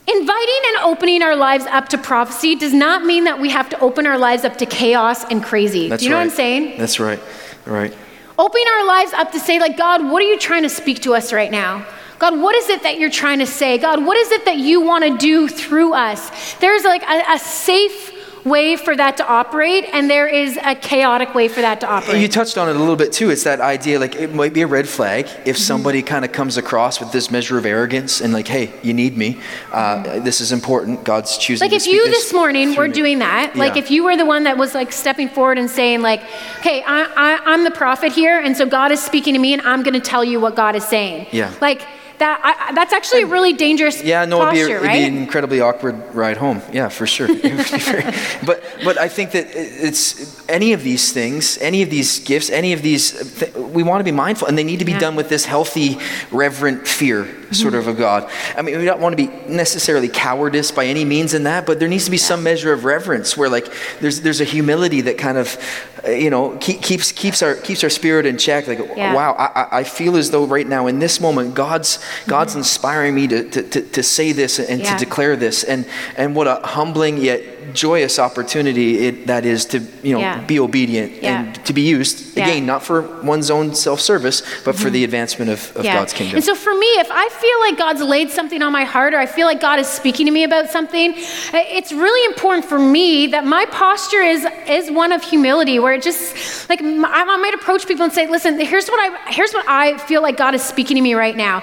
[0.05, 3.79] Inviting and opening our lives up to prophecy does not mean that we have to
[3.79, 5.89] open our lives up to chaos and crazy.
[5.89, 6.25] That's Do you know right.
[6.25, 6.77] what I'm saying?
[6.77, 7.21] That's right.
[7.65, 7.95] Right.
[8.37, 11.15] Opening our lives up to say, like, God, what are you trying to speak to
[11.15, 11.87] us right now?
[12.23, 13.79] God, what is it that you're trying to say?
[13.79, 16.55] God, what is it that you want to do through us?
[16.61, 18.13] There's like a, a safe
[18.45, 22.23] way for that to operate, and there is a chaotic way for that to operate.
[22.23, 23.31] You touched on it a little bit too.
[23.31, 25.55] It's that idea like it might be a red flag if mm-hmm.
[25.57, 29.17] somebody kind of comes across with this measure of arrogance and like, hey, you need
[29.17, 29.41] me.
[29.73, 30.25] Uh, mm-hmm.
[30.25, 31.03] This is important.
[31.03, 31.69] God's choosing.
[31.69, 32.95] Like if you this, morning were me.
[32.95, 36.03] doing that, like if you were the one that was like stepping forward and saying
[36.03, 39.55] like, hey, I, I, I'm the prophet here, and so God is speaking to me,
[39.55, 41.27] and I'm going to tell you what God is saying.
[41.33, 41.53] Yeah.
[41.61, 41.83] Like
[42.23, 45.23] that I, that's actually a really dangerous yeah no posture, it'd, be, it'd be an
[45.23, 47.27] incredibly awkward ride home yeah for sure
[48.47, 52.73] but but i think that it's any of these things any of these gifts any
[52.73, 55.01] of these th- we want to be mindful and they need to be yeah.
[55.01, 55.99] done with this healthy
[56.31, 57.89] reverent fear sort mm-hmm.
[57.89, 61.35] of a god i mean we don't want to be necessarily cowardice by any means
[61.35, 62.23] in that but there needs to be yeah.
[62.23, 63.67] some measure of reverence where like
[64.01, 65.59] there's there's a humility that kind of
[66.05, 69.15] Uh, you know keep, keeps keeps our keeps our spirit in check like yeah.
[69.15, 72.59] wow I, I feel as though right now in this moment god's God's mm-hmm.
[72.59, 74.97] inspiring me to, to, to, to say this and yeah.
[74.97, 75.65] to declare this.
[75.65, 75.87] And,
[76.17, 80.45] and what a humbling yet joyous opportunity it, that is to you know yeah.
[80.45, 81.43] be obedient yeah.
[81.43, 82.45] and to be used yeah.
[82.45, 84.83] again not for one's own self-service but mm-hmm.
[84.83, 87.79] for the advancement of, of god's kingdom and so for me if i feel like
[87.79, 90.45] god's laid something on my heart or i feel like god is speaking to me
[90.45, 95.79] about something it's really important for me that my posture is is one of humility
[95.79, 99.53] where it just like i might approach people and say listen here's what i here's
[99.53, 101.59] what i feel like god is speaking to me right now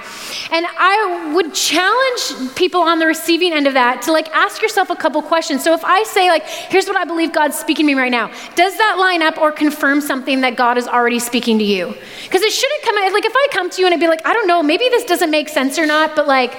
[0.51, 4.89] and i would challenge people on the receiving end of that to like ask yourself
[4.89, 7.93] a couple questions so if I say, like, here's what I believe God's speaking to
[7.93, 11.58] me right now, does that line up or confirm something that God is already speaking
[11.58, 11.95] to you?
[12.23, 13.12] Because it shouldn't come, out.
[13.12, 15.04] like, if I come to you and I'd be like, I don't know, maybe this
[15.04, 16.54] doesn't make sense or not, but like,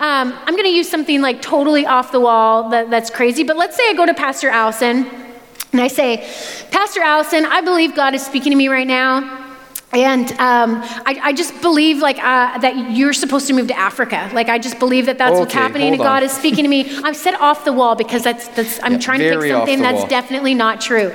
[0.00, 3.44] um, I'm going to use something like totally off the wall that, that's crazy.
[3.44, 5.08] But let's say I go to Pastor Allison
[5.70, 6.28] and I say,
[6.72, 9.41] Pastor Allison, I believe God is speaking to me right now.
[9.92, 14.30] And um, I, I, just believe like uh, that you're supposed to move to Africa.
[14.32, 16.96] Like I just believe that that's okay, what's happening, and God is speaking to me.
[17.04, 19.98] I've said off the wall because that's that's I'm yeah, trying to pick something that's
[19.98, 20.06] wall.
[20.06, 21.12] definitely not true.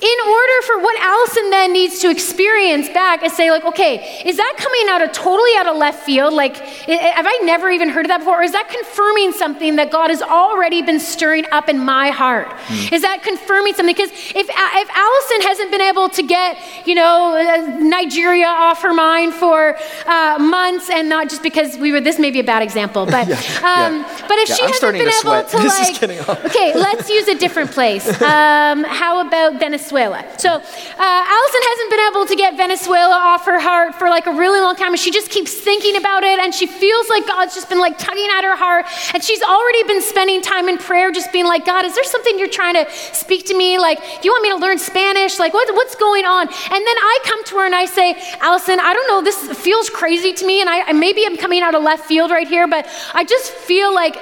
[0.00, 4.36] In order for what Allison then needs to experience back is say, like, okay, is
[4.36, 6.34] that coming out of totally out of left field?
[6.34, 8.40] Like, have I never even heard of that before?
[8.40, 12.48] Or is that confirming something that God has already been stirring up in my heart?
[12.48, 12.92] Mm.
[12.92, 13.94] Is that confirming something?
[13.94, 18.92] Because if, if Allison hasn't been able to get, you know, uh, Nigeria off her
[18.92, 22.62] mind for uh, months, and not just because we were, this may be a bad
[22.62, 24.24] example, but, yeah, um, yeah.
[24.28, 25.56] but if yeah, she I'm hasn't been to able to,
[26.28, 26.74] like, okay,
[27.06, 28.06] let's use a different place.
[28.26, 30.24] Um, how about Venezuela?
[30.38, 34.32] So uh, Allison hasn't been able to get Venezuela off her heart for like a
[34.32, 37.54] really long time, and she just keeps thinking about it, and she feels like God's
[37.54, 41.12] just been like tugging at her heart, and she's already been spending time in prayer,
[41.12, 43.78] just being like, God, is there something you're trying to speak to me?
[43.78, 45.38] Like, do you want me to learn Spanish?
[45.38, 46.48] Like, what, what's going on?
[46.48, 49.88] And then I come to her and I say, Allison, I don't know, this feels
[49.88, 52.88] crazy to me, and I maybe I'm coming out of left field right here, but
[53.14, 54.14] I just feel like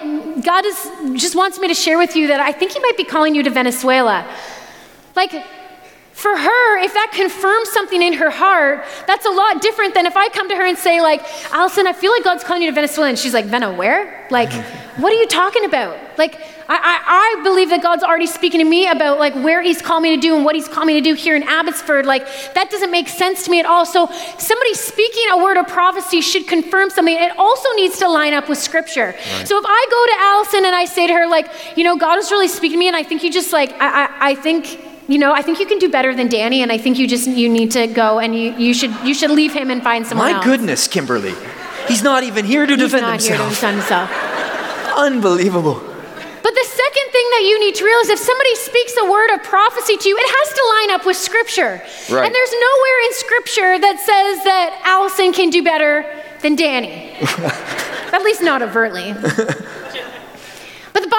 [0.44, 0.78] God is
[1.14, 3.42] just wants me to share with you that I think He might be calling you
[3.44, 4.26] to Venezuela.
[5.14, 5.32] Like,
[6.14, 10.16] for her, if that confirms something in her heart, that's a lot different than if
[10.16, 11.20] I come to her and say, like,
[11.52, 13.08] Allison, I feel like God's calling you to Venezuela.
[13.08, 14.24] And she's like, Vena, where?
[14.30, 14.52] Like,
[14.96, 15.98] what are you talking about?
[16.16, 16.36] Like,
[16.68, 20.04] I, I, I, believe that God's already speaking to me about like where He's called
[20.04, 22.06] me to do and what He's called me to do here in Abbotsford.
[22.06, 23.84] Like, that doesn't make sense to me at all.
[23.84, 24.06] So,
[24.38, 27.14] somebody speaking a word of prophecy should confirm something.
[27.14, 29.16] It also needs to line up with Scripture.
[29.16, 29.48] Right.
[29.48, 32.18] So, if I go to Allison and I say to her, like, you know, God
[32.18, 34.93] is really speaking to me, and I think you just like, I, I, I think
[35.06, 37.28] you know, I think you can do better than Danny, and I think you just
[37.28, 40.30] you need to go and you, you should you should leave him and find someone
[40.30, 40.44] My else.
[40.44, 41.34] goodness, Kimberly,
[41.88, 43.38] he's not even here to he's defend not himself.
[43.38, 44.10] Here to defend himself.
[44.96, 45.74] Unbelievable.
[46.44, 49.42] But the second thing that you need to realize if somebody speaks a word of
[49.42, 51.82] prophecy to you, it has to line up with Scripture.
[52.10, 52.26] Right.
[52.26, 56.04] And there's nowhere in Scripture that says that Allison can do better
[56.42, 57.12] than Danny.
[58.12, 59.14] At least not overtly.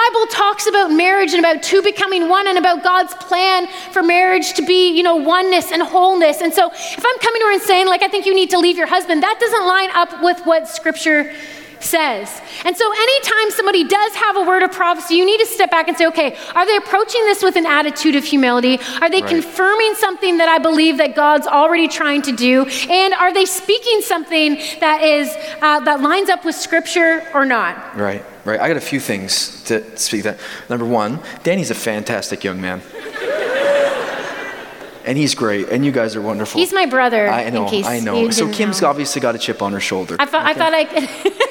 [0.08, 4.52] Bible talks about marriage and about two becoming one and about God's plan for marriage
[4.54, 6.40] to be, you know, oneness and wholeness.
[6.40, 8.58] And so if I'm coming to her and saying, like, I think you need to
[8.58, 11.32] leave your husband, that doesn't line up with what Scripture
[11.80, 12.40] says.
[12.64, 15.88] And so, anytime somebody does have a word of prophecy, you need to step back
[15.88, 18.78] and say, okay, are they approaching this with an attitude of humility?
[19.00, 19.30] Are they right.
[19.30, 22.66] confirming something that I believe that God's already trying to do?
[22.90, 25.28] And are they speaking something that is
[25.60, 27.96] uh, that lines up with Scripture or not?
[27.96, 28.60] Right right?
[28.60, 30.38] I got a few things to speak that.
[30.70, 32.80] Number one, Danny's a fantastic young man.
[35.04, 36.60] and he's great, and you guys are wonderful.
[36.60, 37.28] He's my brother.
[37.28, 38.30] I know, I know.
[38.30, 38.88] So Kim's know.
[38.88, 40.16] obviously got a chip on her shoulder.
[40.18, 40.50] I, thought, okay?
[40.50, 41.08] I thought I could.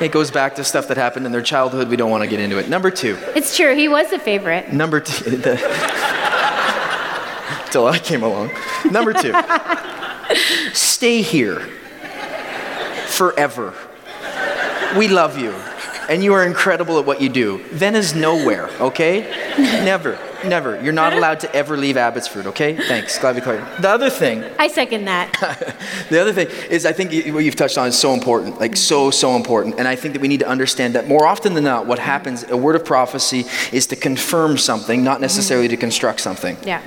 [0.00, 1.88] it goes back to stuff that happened in their childhood.
[1.88, 2.68] We don't want to get into it.
[2.68, 3.18] Number two.
[3.34, 3.74] It's true.
[3.74, 4.72] He was a favorite.
[4.72, 5.36] Number two.
[5.46, 5.56] The,
[7.70, 8.50] till I came along.
[8.90, 9.32] Number two.
[10.72, 11.60] Stay here
[13.08, 13.74] forever.
[14.96, 15.54] We love you
[16.08, 17.58] and you are incredible at what you do.
[17.72, 19.20] Vena's nowhere, okay?
[19.84, 20.80] never, never.
[20.82, 22.76] You're not allowed to ever leave Abbotsford, okay?
[22.76, 23.18] Thanks.
[23.18, 23.64] Glad we cleared.
[23.80, 24.44] The other thing.
[24.58, 25.32] I second that.
[26.10, 29.10] the other thing is, I think what you've touched on is so important, like so,
[29.10, 29.78] so important.
[29.78, 32.44] And I think that we need to understand that more often than not, what happens,
[32.50, 36.56] a word of prophecy is to confirm something, not necessarily to construct something.
[36.64, 36.82] Yeah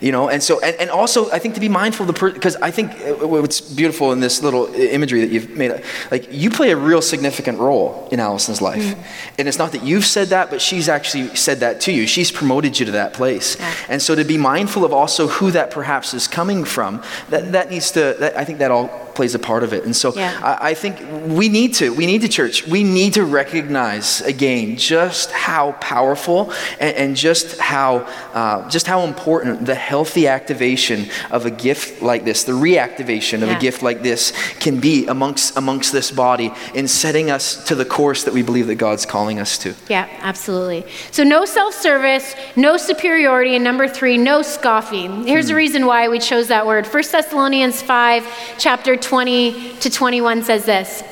[0.00, 2.34] you know and so and, and also i think to be mindful of the person,
[2.34, 6.50] because i think uh, what's beautiful in this little imagery that you've made like you
[6.50, 9.04] play a real significant role in allison's life mm.
[9.38, 12.30] and it's not that you've said that but she's actually said that to you she's
[12.30, 13.74] promoted you to that place yeah.
[13.88, 17.70] and so to be mindful of also who that perhaps is coming from that that
[17.70, 19.84] needs to that, i think that all plays a part of it.
[19.84, 20.38] And so yeah.
[20.42, 24.76] I, I, think we need to, we need to, church, we need to recognize again
[24.76, 27.98] just how powerful and, and just how,
[28.34, 33.48] uh, just how important the healthy activation of a gift like this, the reactivation of
[33.48, 33.56] yeah.
[33.56, 37.84] a gift like this can be amongst, amongst this body in setting us to the
[37.84, 39.74] course that we believe that God's calling us to.
[39.88, 40.84] Yeah, absolutely.
[41.10, 45.26] So no self-service, no superiority, and number three, no scoffing.
[45.26, 45.48] Here's hmm.
[45.48, 46.86] the reason why we chose that word.
[46.86, 51.02] 1 Thessalonians 5, chapter 20 to 21 says this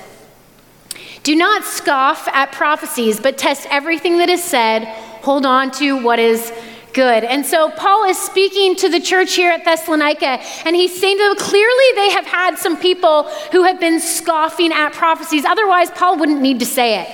[1.22, 4.84] Do not scoff at prophecies, but test everything that is said.
[5.22, 6.52] Hold on to what is
[6.94, 7.24] good.
[7.24, 11.24] And so Paul is speaking to the church here at Thessalonica, and he's saying to
[11.24, 15.44] them clearly they have had some people who have been scoffing at prophecies.
[15.44, 17.08] Otherwise, Paul wouldn't need to say it.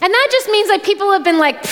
[0.00, 1.62] And that just means like people have been like,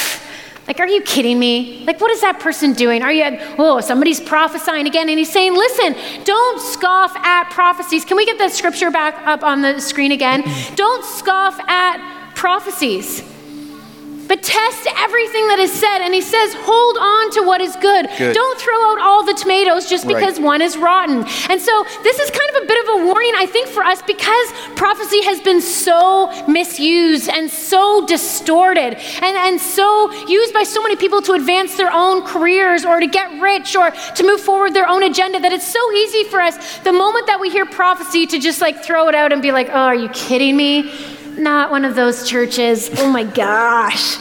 [0.67, 1.85] like, are you kidding me?
[1.87, 3.03] Like, what is that person doing?
[3.03, 3.25] Are you,
[3.59, 5.09] oh, somebody's prophesying again.
[5.09, 8.05] And he's saying, listen, don't scoff at prophecies.
[8.05, 10.43] Can we get the scripture back up on the screen again?
[10.43, 10.75] Mm-hmm.
[10.75, 13.23] don't scoff at prophecies.
[14.29, 16.01] But test everything that is said.
[16.01, 18.09] And he says, hold on to what is good.
[18.19, 18.35] Good.
[18.35, 20.17] Don't throw out all the tomatoes just Right.
[20.17, 21.25] because one is rotten.
[21.49, 24.03] And so this is kind of a bit of a warning, I think, for us
[24.03, 30.83] because prophecy has been so misused and so distorted and, and so used by so
[30.83, 34.75] many people to advance their own careers or to get rich or to move forward
[34.75, 38.27] their own agenda that it's so easy for us the moment that we hear prophecy
[38.27, 40.91] to just like throw it out and be like, oh, are you kidding me?
[41.37, 42.91] Not one of those churches.
[42.99, 44.19] Oh my gosh.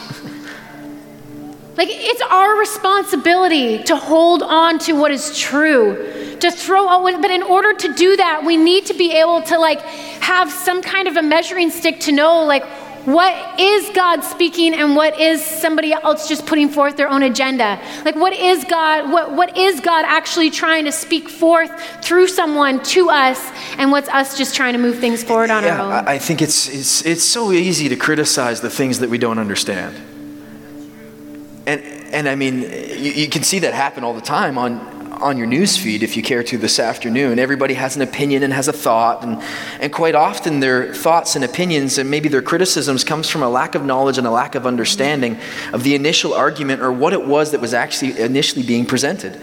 [1.76, 7.30] Like, it's our responsibility to hold on to what is true, to throw out, but
[7.30, 11.06] in order to do that, we need to be able to, like, have some kind
[11.06, 12.64] of a measuring stick to know, like,
[13.06, 17.80] what is God speaking and what is somebody else just putting forth their own agenda?
[18.04, 21.70] Like, what is God, what, what is God actually trying to speak forth
[22.04, 23.40] through someone to us,
[23.78, 26.08] and what's us just trying to move things forward on Yeah, our own?
[26.08, 29.38] I I think it's, it's, it's so easy to criticize the things that we don't
[29.38, 29.94] understand.
[31.66, 31.80] And,
[32.12, 34.80] and I mean, you, you can see that happen all the time on,
[35.22, 37.38] on your news feed if you care to this afternoon.
[37.38, 39.42] Everybody has an opinion and has a thought, and,
[39.80, 43.74] and quite often their thoughts and opinions and maybe their criticisms comes from a lack
[43.74, 45.38] of knowledge and a lack of understanding
[45.72, 49.34] of the initial argument or what it was that was actually initially being presented.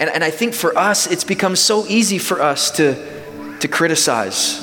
[0.00, 4.60] And, and I think for us, it's become so easy for us to, to criticize,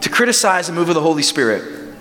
[0.00, 1.92] to criticize the move of the Holy Spirit,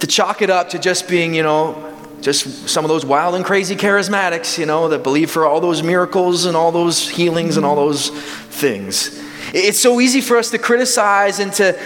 [0.00, 1.91] to chalk it up to just being, you know,
[2.22, 5.82] just some of those wild and crazy charismatics, you know, that believe for all those
[5.82, 9.20] miracles and all those healings and all those things.
[9.54, 11.78] It's so easy for us to criticize and to,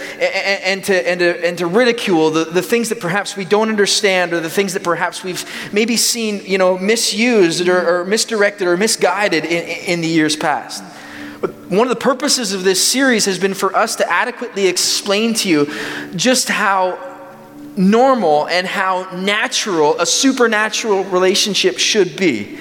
[0.65, 4.31] and, to, and to, and to ridicule the, the things that perhaps we don't understand
[4.31, 8.77] or the things that perhaps we've maybe seen, you know, misused or, or misdirected or
[8.77, 10.83] misguided in, in the years past.
[11.41, 15.33] But one of the purposes of this series has been for us to adequately explain
[15.35, 15.65] to you
[16.15, 17.16] just how
[17.77, 22.57] normal and how natural a supernatural relationship should be.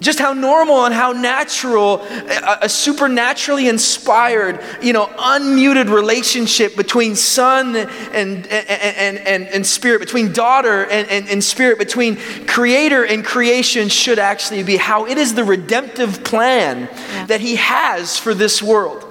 [0.00, 7.16] Just how normal and how natural a, a supernaturally inspired, you know, unmuted relationship between
[7.16, 12.16] son and, and, and, and, and spirit, between daughter and, and, and spirit, between
[12.46, 14.76] creator and creation should actually be.
[14.76, 16.88] How it is the redemptive plan
[17.26, 19.07] that he has for this world.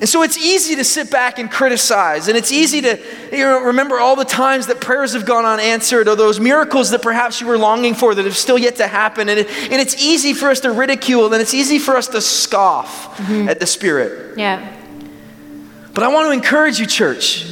[0.00, 2.98] And so it's easy to sit back and criticize, and it's easy to
[3.30, 7.02] you know, remember all the times that prayers have gone unanswered, or those miracles that
[7.02, 9.28] perhaps you were longing for that have still yet to happen.
[9.28, 12.22] And, it, and it's easy for us to ridicule, and it's easy for us to
[12.22, 13.48] scoff mm-hmm.
[13.48, 14.38] at the Spirit.
[14.38, 14.76] yeah.
[15.92, 17.46] But I want to encourage you, church,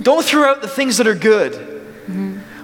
[0.00, 1.73] don't throw out the things that are good.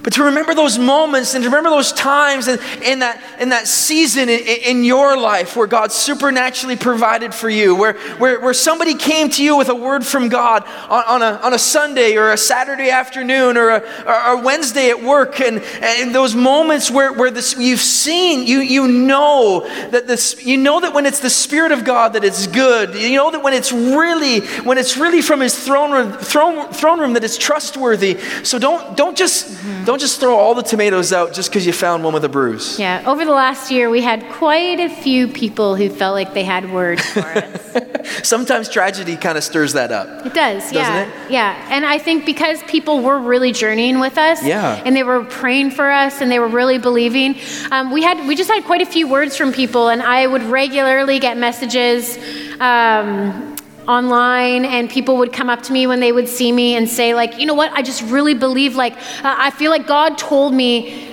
[0.03, 3.67] But to remember those moments and to remember those times and in that, in that
[3.67, 8.95] season in, in your life where God supernaturally provided for you, where, where, where somebody
[8.95, 12.31] came to you with a word from God on, on, a, on a Sunday or
[12.31, 17.11] a Saturday afternoon or a, or a Wednesday at work, and, and those moments where,
[17.13, 21.29] where this, you've seen, you, you know that this, you know that when it's the
[21.29, 22.95] Spirit of God that it's good.
[22.95, 26.99] You know that when it's really, when it's really from His throne room, throne, throne
[26.99, 28.19] room that it's trustworthy.
[28.43, 32.03] So don't, don't just, don't just throw all the tomatoes out just because you found
[32.03, 32.77] one with a bruise.
[32.79, 36.43] Yeah, over the last year, we had quite a few people who felt like they
[36.43, 37.77] had words for us.
[38.27, 40.25] Sometimes tragedy kind of stirs that up.
[40.25, 41.05] It does, yeah.
[41.05, 41.31] Doesn't it?
[41.31, 44.81] Yeah, and I think because people were really journeying with us, Yeah.
[44.85, 47.35] and they were praying for us, and they were really believing,
[47.71, 50.43] um, we had we just had quite a few words from people, and I would
[50.43, 52.17] regularly get messages.
[52.59, 53.50] Um,
[53.87, 57.15] online and people would come up to me when they would see me and say
[57.15, 60.53] like you know what i just really believe like uh, i feel like god told
[60.53, 61.11] me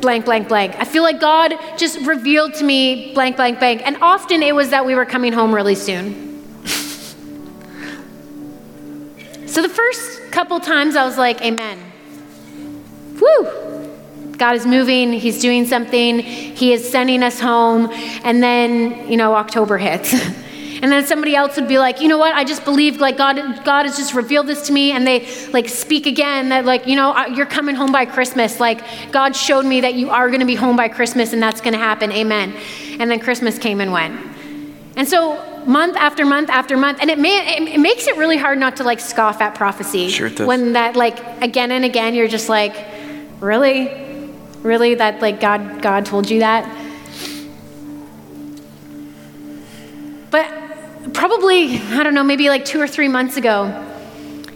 [0.00, 0.74] blank, blank, blank.
[0.78, 3.82] I feel like God just revealed to me blank, blank, blank.
[3.84, 6.64] And often it was that we were coming home really soon.
[9.46, 11.78] so the first couple times I was like, Amen.
[13.20, 13.68] Woo!
[14.38, 17.90] God is moving, He's doing something, He is sending us home.
[18.24, 20.14] And then, you know, October hits.
[20.82, 22.34] And then somebody else would be like, you know what?
[22.34, 25.68] I just believe like God, God has just revealed this to me, and they like
[25.68, 28.58] speak again that like, you know, you're coming home by Christmas.
[28.60, 31.60] Like God showed me that you are going to be home by Christmas, and that's
[31.60, 32.10] going to happen.
[32.12, 32.54] Amen.
[32.98, 34.18] And then Christmas came and went.
[34.96, 38.36] And so month after month after month, and it, may, it, it makes it really
[38.36, 40.08] hard not to like scoff at prophecy.
[40.08, 40.46] Sure it does.
[40.46, 42.74] When that like again and again, you're just like,
[43.40, 46.79] really, really that like God God told you that.
[51.20, 53.64] Probably, I don't know, maybe like two or three months ago,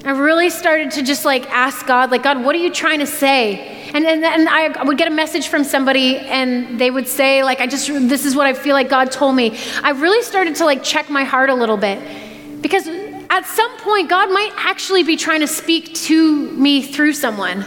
[0.02, 3.06] I really started to just like ask God, like, God, what are you trying to
[3.06, 3.90] say?
[3.92, 7.60] And, and then I would get a message from somebody and they would say, like,
[7.60, 9.58] I just, this is what I feel like God told me.
[9.82, 14.08] I really started to like check my heart a little bit because at some point,
[14.08, 17.62] God might actually be trying to speak to me through someone.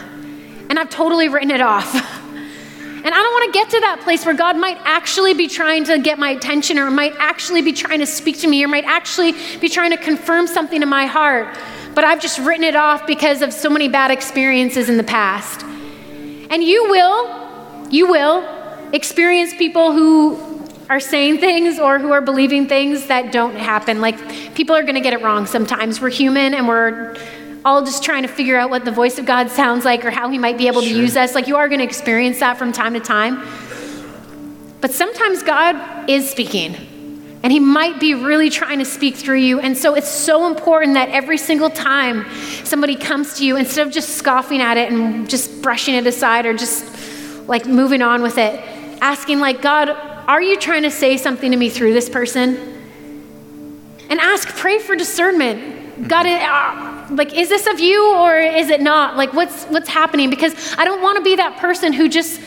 [0.68, 1.94] and I've totally written it off.
[3.04, 5.84] And I don't want to get to that place where God might actually be trying
[5.84, 8.84] to get my attention or might actually be trying to speak to me or might
[8.84, 11.56] actually be trying to confirm something in my heart.
[11.94, 15.62] But I've just written it off because of so many bad experiences in the past.
[15.62, 18.44] And you will, you will
[18.92, 20.58] experience people who
[20.90, 24.00] are saying things or who are believing things that don't happen.
[24.00, 24.16] Like
[24.54, 26.00] people are going to get it wrong sometimes.
[26.00, 27.16] We're human and we're
[27.68, 30.30] all just trying to figure out what the voice of God sounds like or how
[30.30, 30.90] he might be able sure.
[30.90, 31.34] to use us.
[31.34, 33.46] Like you are going to experience that from time to time.
[34.80, 36.74] But sometimes God is speaking.
[37.42, 39.60] And he might be really trying to speak through you.
[39.60, 42.26] And so it's so important that every single time
[42.64, 46.46] somebody comes to you, instead of just scoffing at it and just brushing it aside
[46.46, 48.58] or just like moving on with it,
[49.00, 52.56] asking, like, God, are you trying to say something to me through this person?
[54.10, 56.08] And ask, pray for discernment.
[56.08, 59.16] God, uh, like is this of you or is it not?
[59.16, 60.30] Like what's what's happening?
[60.30, 62.40] Because i don't want to be that person who just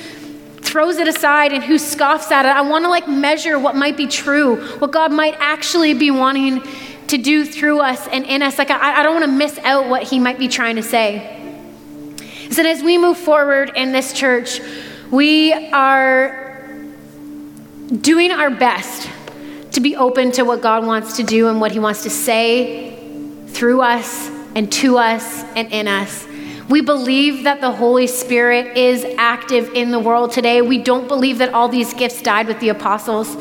[0.62, 2.50] throws it aside and who scoffs at it.
[2.50, 6.64] I want to like measure what might be true what god might actually be wanting
[7.08, 8.58] to do through us and in us.
[8.58, 11.38] Like i, I don't want to miss out what he might be trying to say.
[12.52, 14.62] So as we move forward in this church
[15.10, 16.78] we are
[18.00, 19.10] doing our best
[19.74, 22.98] to be open to what god wants to do and what he wants to say
[23.48, 26.28] through us and to us and in us.
[26.70, 30.62] We believe that the Holy Spirit is active in the world today.
[30.62, 33.36] We don't believe that all these gifts died with the apostles.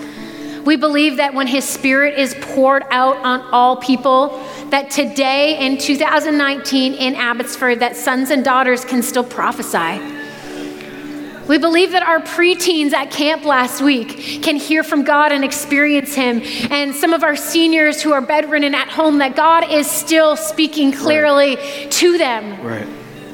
[0.65, 4.39] We believe that when His Spirit is poured out on all people,
[4.71, 10.20] that today in 2019 in Abbotsford, that sons and daughters can still prophesy
[11.51, 16.15] we believe that our preteens at camp last week can hear from God and experience
[16.15, 16.43] Him.
[16.71, 20.93] And some of our seniors who are bedridden at home, that God is still speaking
[20.93, 21.91] clearly right.
[21.91, 22.65] to them.
[22.65, 22.87] Right.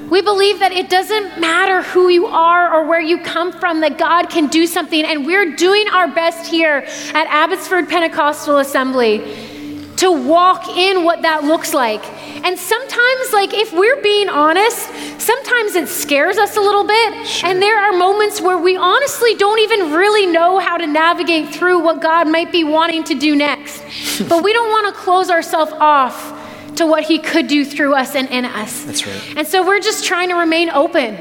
[0.08, 3.98] We believe that it doesn't matter who you are or where you come from, that
[3.98, 5.04] God can do something.
[5.04, 9.55] And we're doing our best here at Abbotsford Pentecostal Assembly
[9.96, 12.04] to walk in what that looks like.
[12.44, 14.78] And sometimes, like, if we're being honest,
[15.18, 17.26] sometimes it scares us a little bit.
[17.26, 17.48] Sure.
[17.48, 21.80] And there are moments where we honestly don't even really know how to navigate through
[21.80, 23.82] what God might be wanting to do next.
[24.28, 26.34] but we don't want to close ourselves off
[26.76, 28.84] to what He could do through us and in us.
[28.84, 29.36] That's right.
[29.36, 31.18] And so we're just trying to remain open.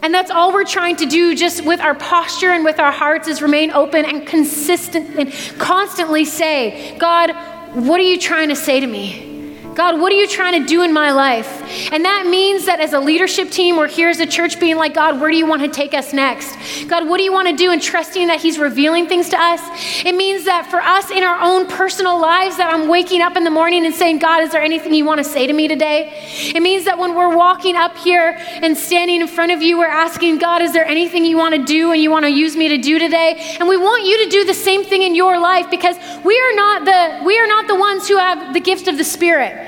[0.00, 3.26] And that's all we're trying to do, just with our posture and with our hearts,
[3.26, 7.32] is remain open and consistent and constantly say, God,
[7.74, 9.37] what are you trying to say to me?
[9.78, 11.62] God, what are you trying to do in my life?
[11.92, 14.92] And that means that as a leadership team, we're here as a church being like,
[14.92, 16.56] God, where do you want to take us next?
[16.88, 17.70] God, what do you want to do?
[17.70, 19.60] And trusting that He's revealing things to us.
[20.04, 23.44] It means that for us in our own personal lives, that I'm waking up in
[23.44, 26.12] the morning and saying, God, is there anything you want to say to me today?
[26.26, 29.86] It means that when we're walking up here and standing in front of you, we're
[29.86, 32.66] asking, God, is there anything you want to do and you want to use me
[32.70, 33.56] to do today?
[33.60, 36.54] And we want you to do the same thing in your life because we are
[36.56, 39.67] not the we are not the ones who have the gift of the Spirit.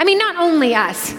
[0.00, 1.14] I mean, not only us.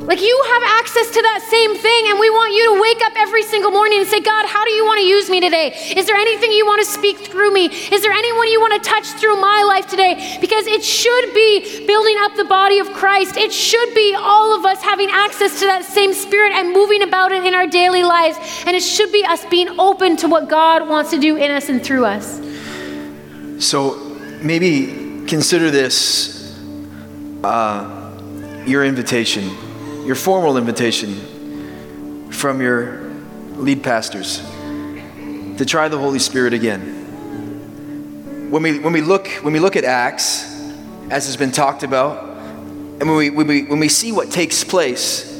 [0.00, 3.12] Like you have access to that same thing, and we want you to wake up
[3.16, 5.76] every single morning and say, God, how do you want to use me today?
[5.94, 7.66] Is there anything you want to speak through me?
[7.66, 10.38] Is there anyone you want to touch through my life today?
[10.40, 13.36] Because it should be building up the body of Christ.
[13.36, 17.30] It should be all of us having access to that same spirit and moving about
[17.30, 18.38] it in our daily lives.
[18.66, 21.68] And it should be us being open to what God wants to do in us
[21.68, 22.40] and through us.
[23.62, 23.96] So
[24.40, 26.39] maybe consider this
[27.42, 29.48] uh, your invitation,
[30.06, 33.10] your formal invitation from your
[33.56, 34.38] lead pastors
[35.56, 38.50] to try the Holy Spirit again.
[38.50, 40.44] When we, when we, look, when we look at Acts,
[41.10, 44.64] as has been talked about, and when we, when, we, when we see what takes
[44.64, 45.30] place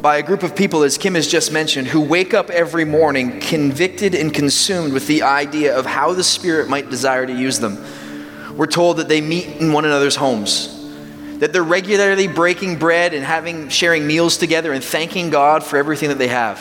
[0.00, 3.40] by a group of people, as Kim has just mentioned, who wake up every morning
[3.40, 7.84] convicted and consumed with the idea of how the Spirit might desire to use them,
[8.56, 10.77] we're told that they meet in one another's homes
[11.38, 16.08] that they're regularly breaking bread and having sharing meals together and thanking God for everything
[16.08, 16.58] that they have.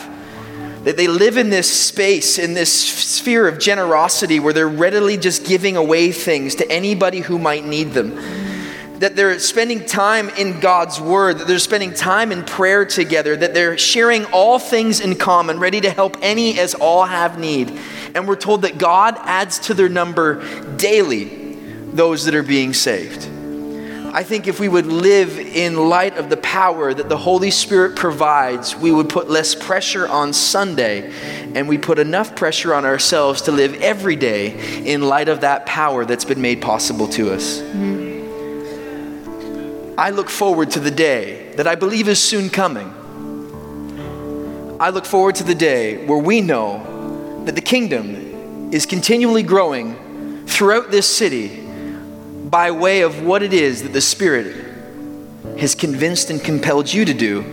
[0.84, 5.45] That they live in this space, in this sphere of generosity where they're readily just
[5.45, 8.15] giving away things to anybody who might need them.
[8.99, 13.53] That they're spending time in God's Word, that they're spending time in prayer together, that
[13.53, 17.78] they're sharing all things in common, ready to help any as all have need.
[18.15, 21.25] And we're told that God adds to their number daily
[21.91, 23.28] those that are being saved.
[24.18, 27.95] I think if we would live in light of the power that the Holy Spirit
[27.95, 31.11] provides, we would put less pressure on Sunday
[31.53, 35.68] and we put enough pressure on ourselves to live every day in light of that
[35.68, 37.59] power that's been made possible to us.
[37.59, 37.99] Mm-hmm.
[39.99, 42.91] I look forward to the day that I believe is soon coming
[44.80, 50.45] I look forward to the day where we know that the kingdom is continually growing
[50.47, 51.66] throughout this city
[52.49, 54.55] by way of what it is that the Spirit
[55.59, 57.43] has convinced and compelled you to do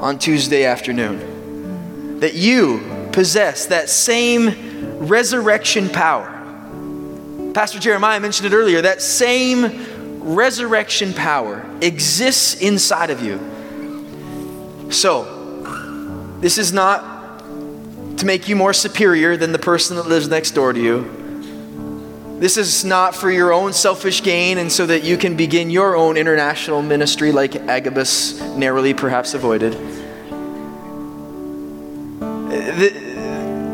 [0.00, 2.20] on Tuesday afternoon.
[2.20, 6.34] That you possess that same resurrection power.
[7.54, 13.38] Pastor Jeremiah mentioned it earlier that same resurrection power exists inside of you.
[14.90, 17.40] So, this is not
[18.18, 21.17] to make you more superior than the person that lives next door to you.
[22.38, 25.96] This is not for your own selfish gain and so that you can begin your
[25.96, 29.72] own international ministry like Agabus narrowly perhaps avoided.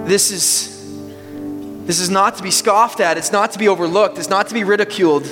[0.06, 1.06] This is,
[1.84, 4.54] this is not to be scoffed at, it's not to be overlooked, it's not to
[4.54, 5.24] be ridiculed,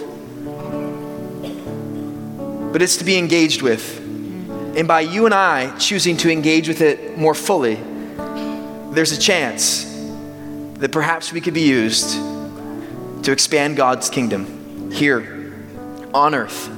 [2.71, 3.99] but it's to be engaged with.
[4.77, 7.77] And by you and I choosing to engage with it more fully,
[8.93, 9.85] there's a chance
[10.75, 12.19] that perhaps we could be used
[13.23, 15.55] to expand God's kingdom here
[16.13, 16.71] on earth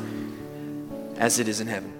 [1.16, 1.93] as it is in heaven.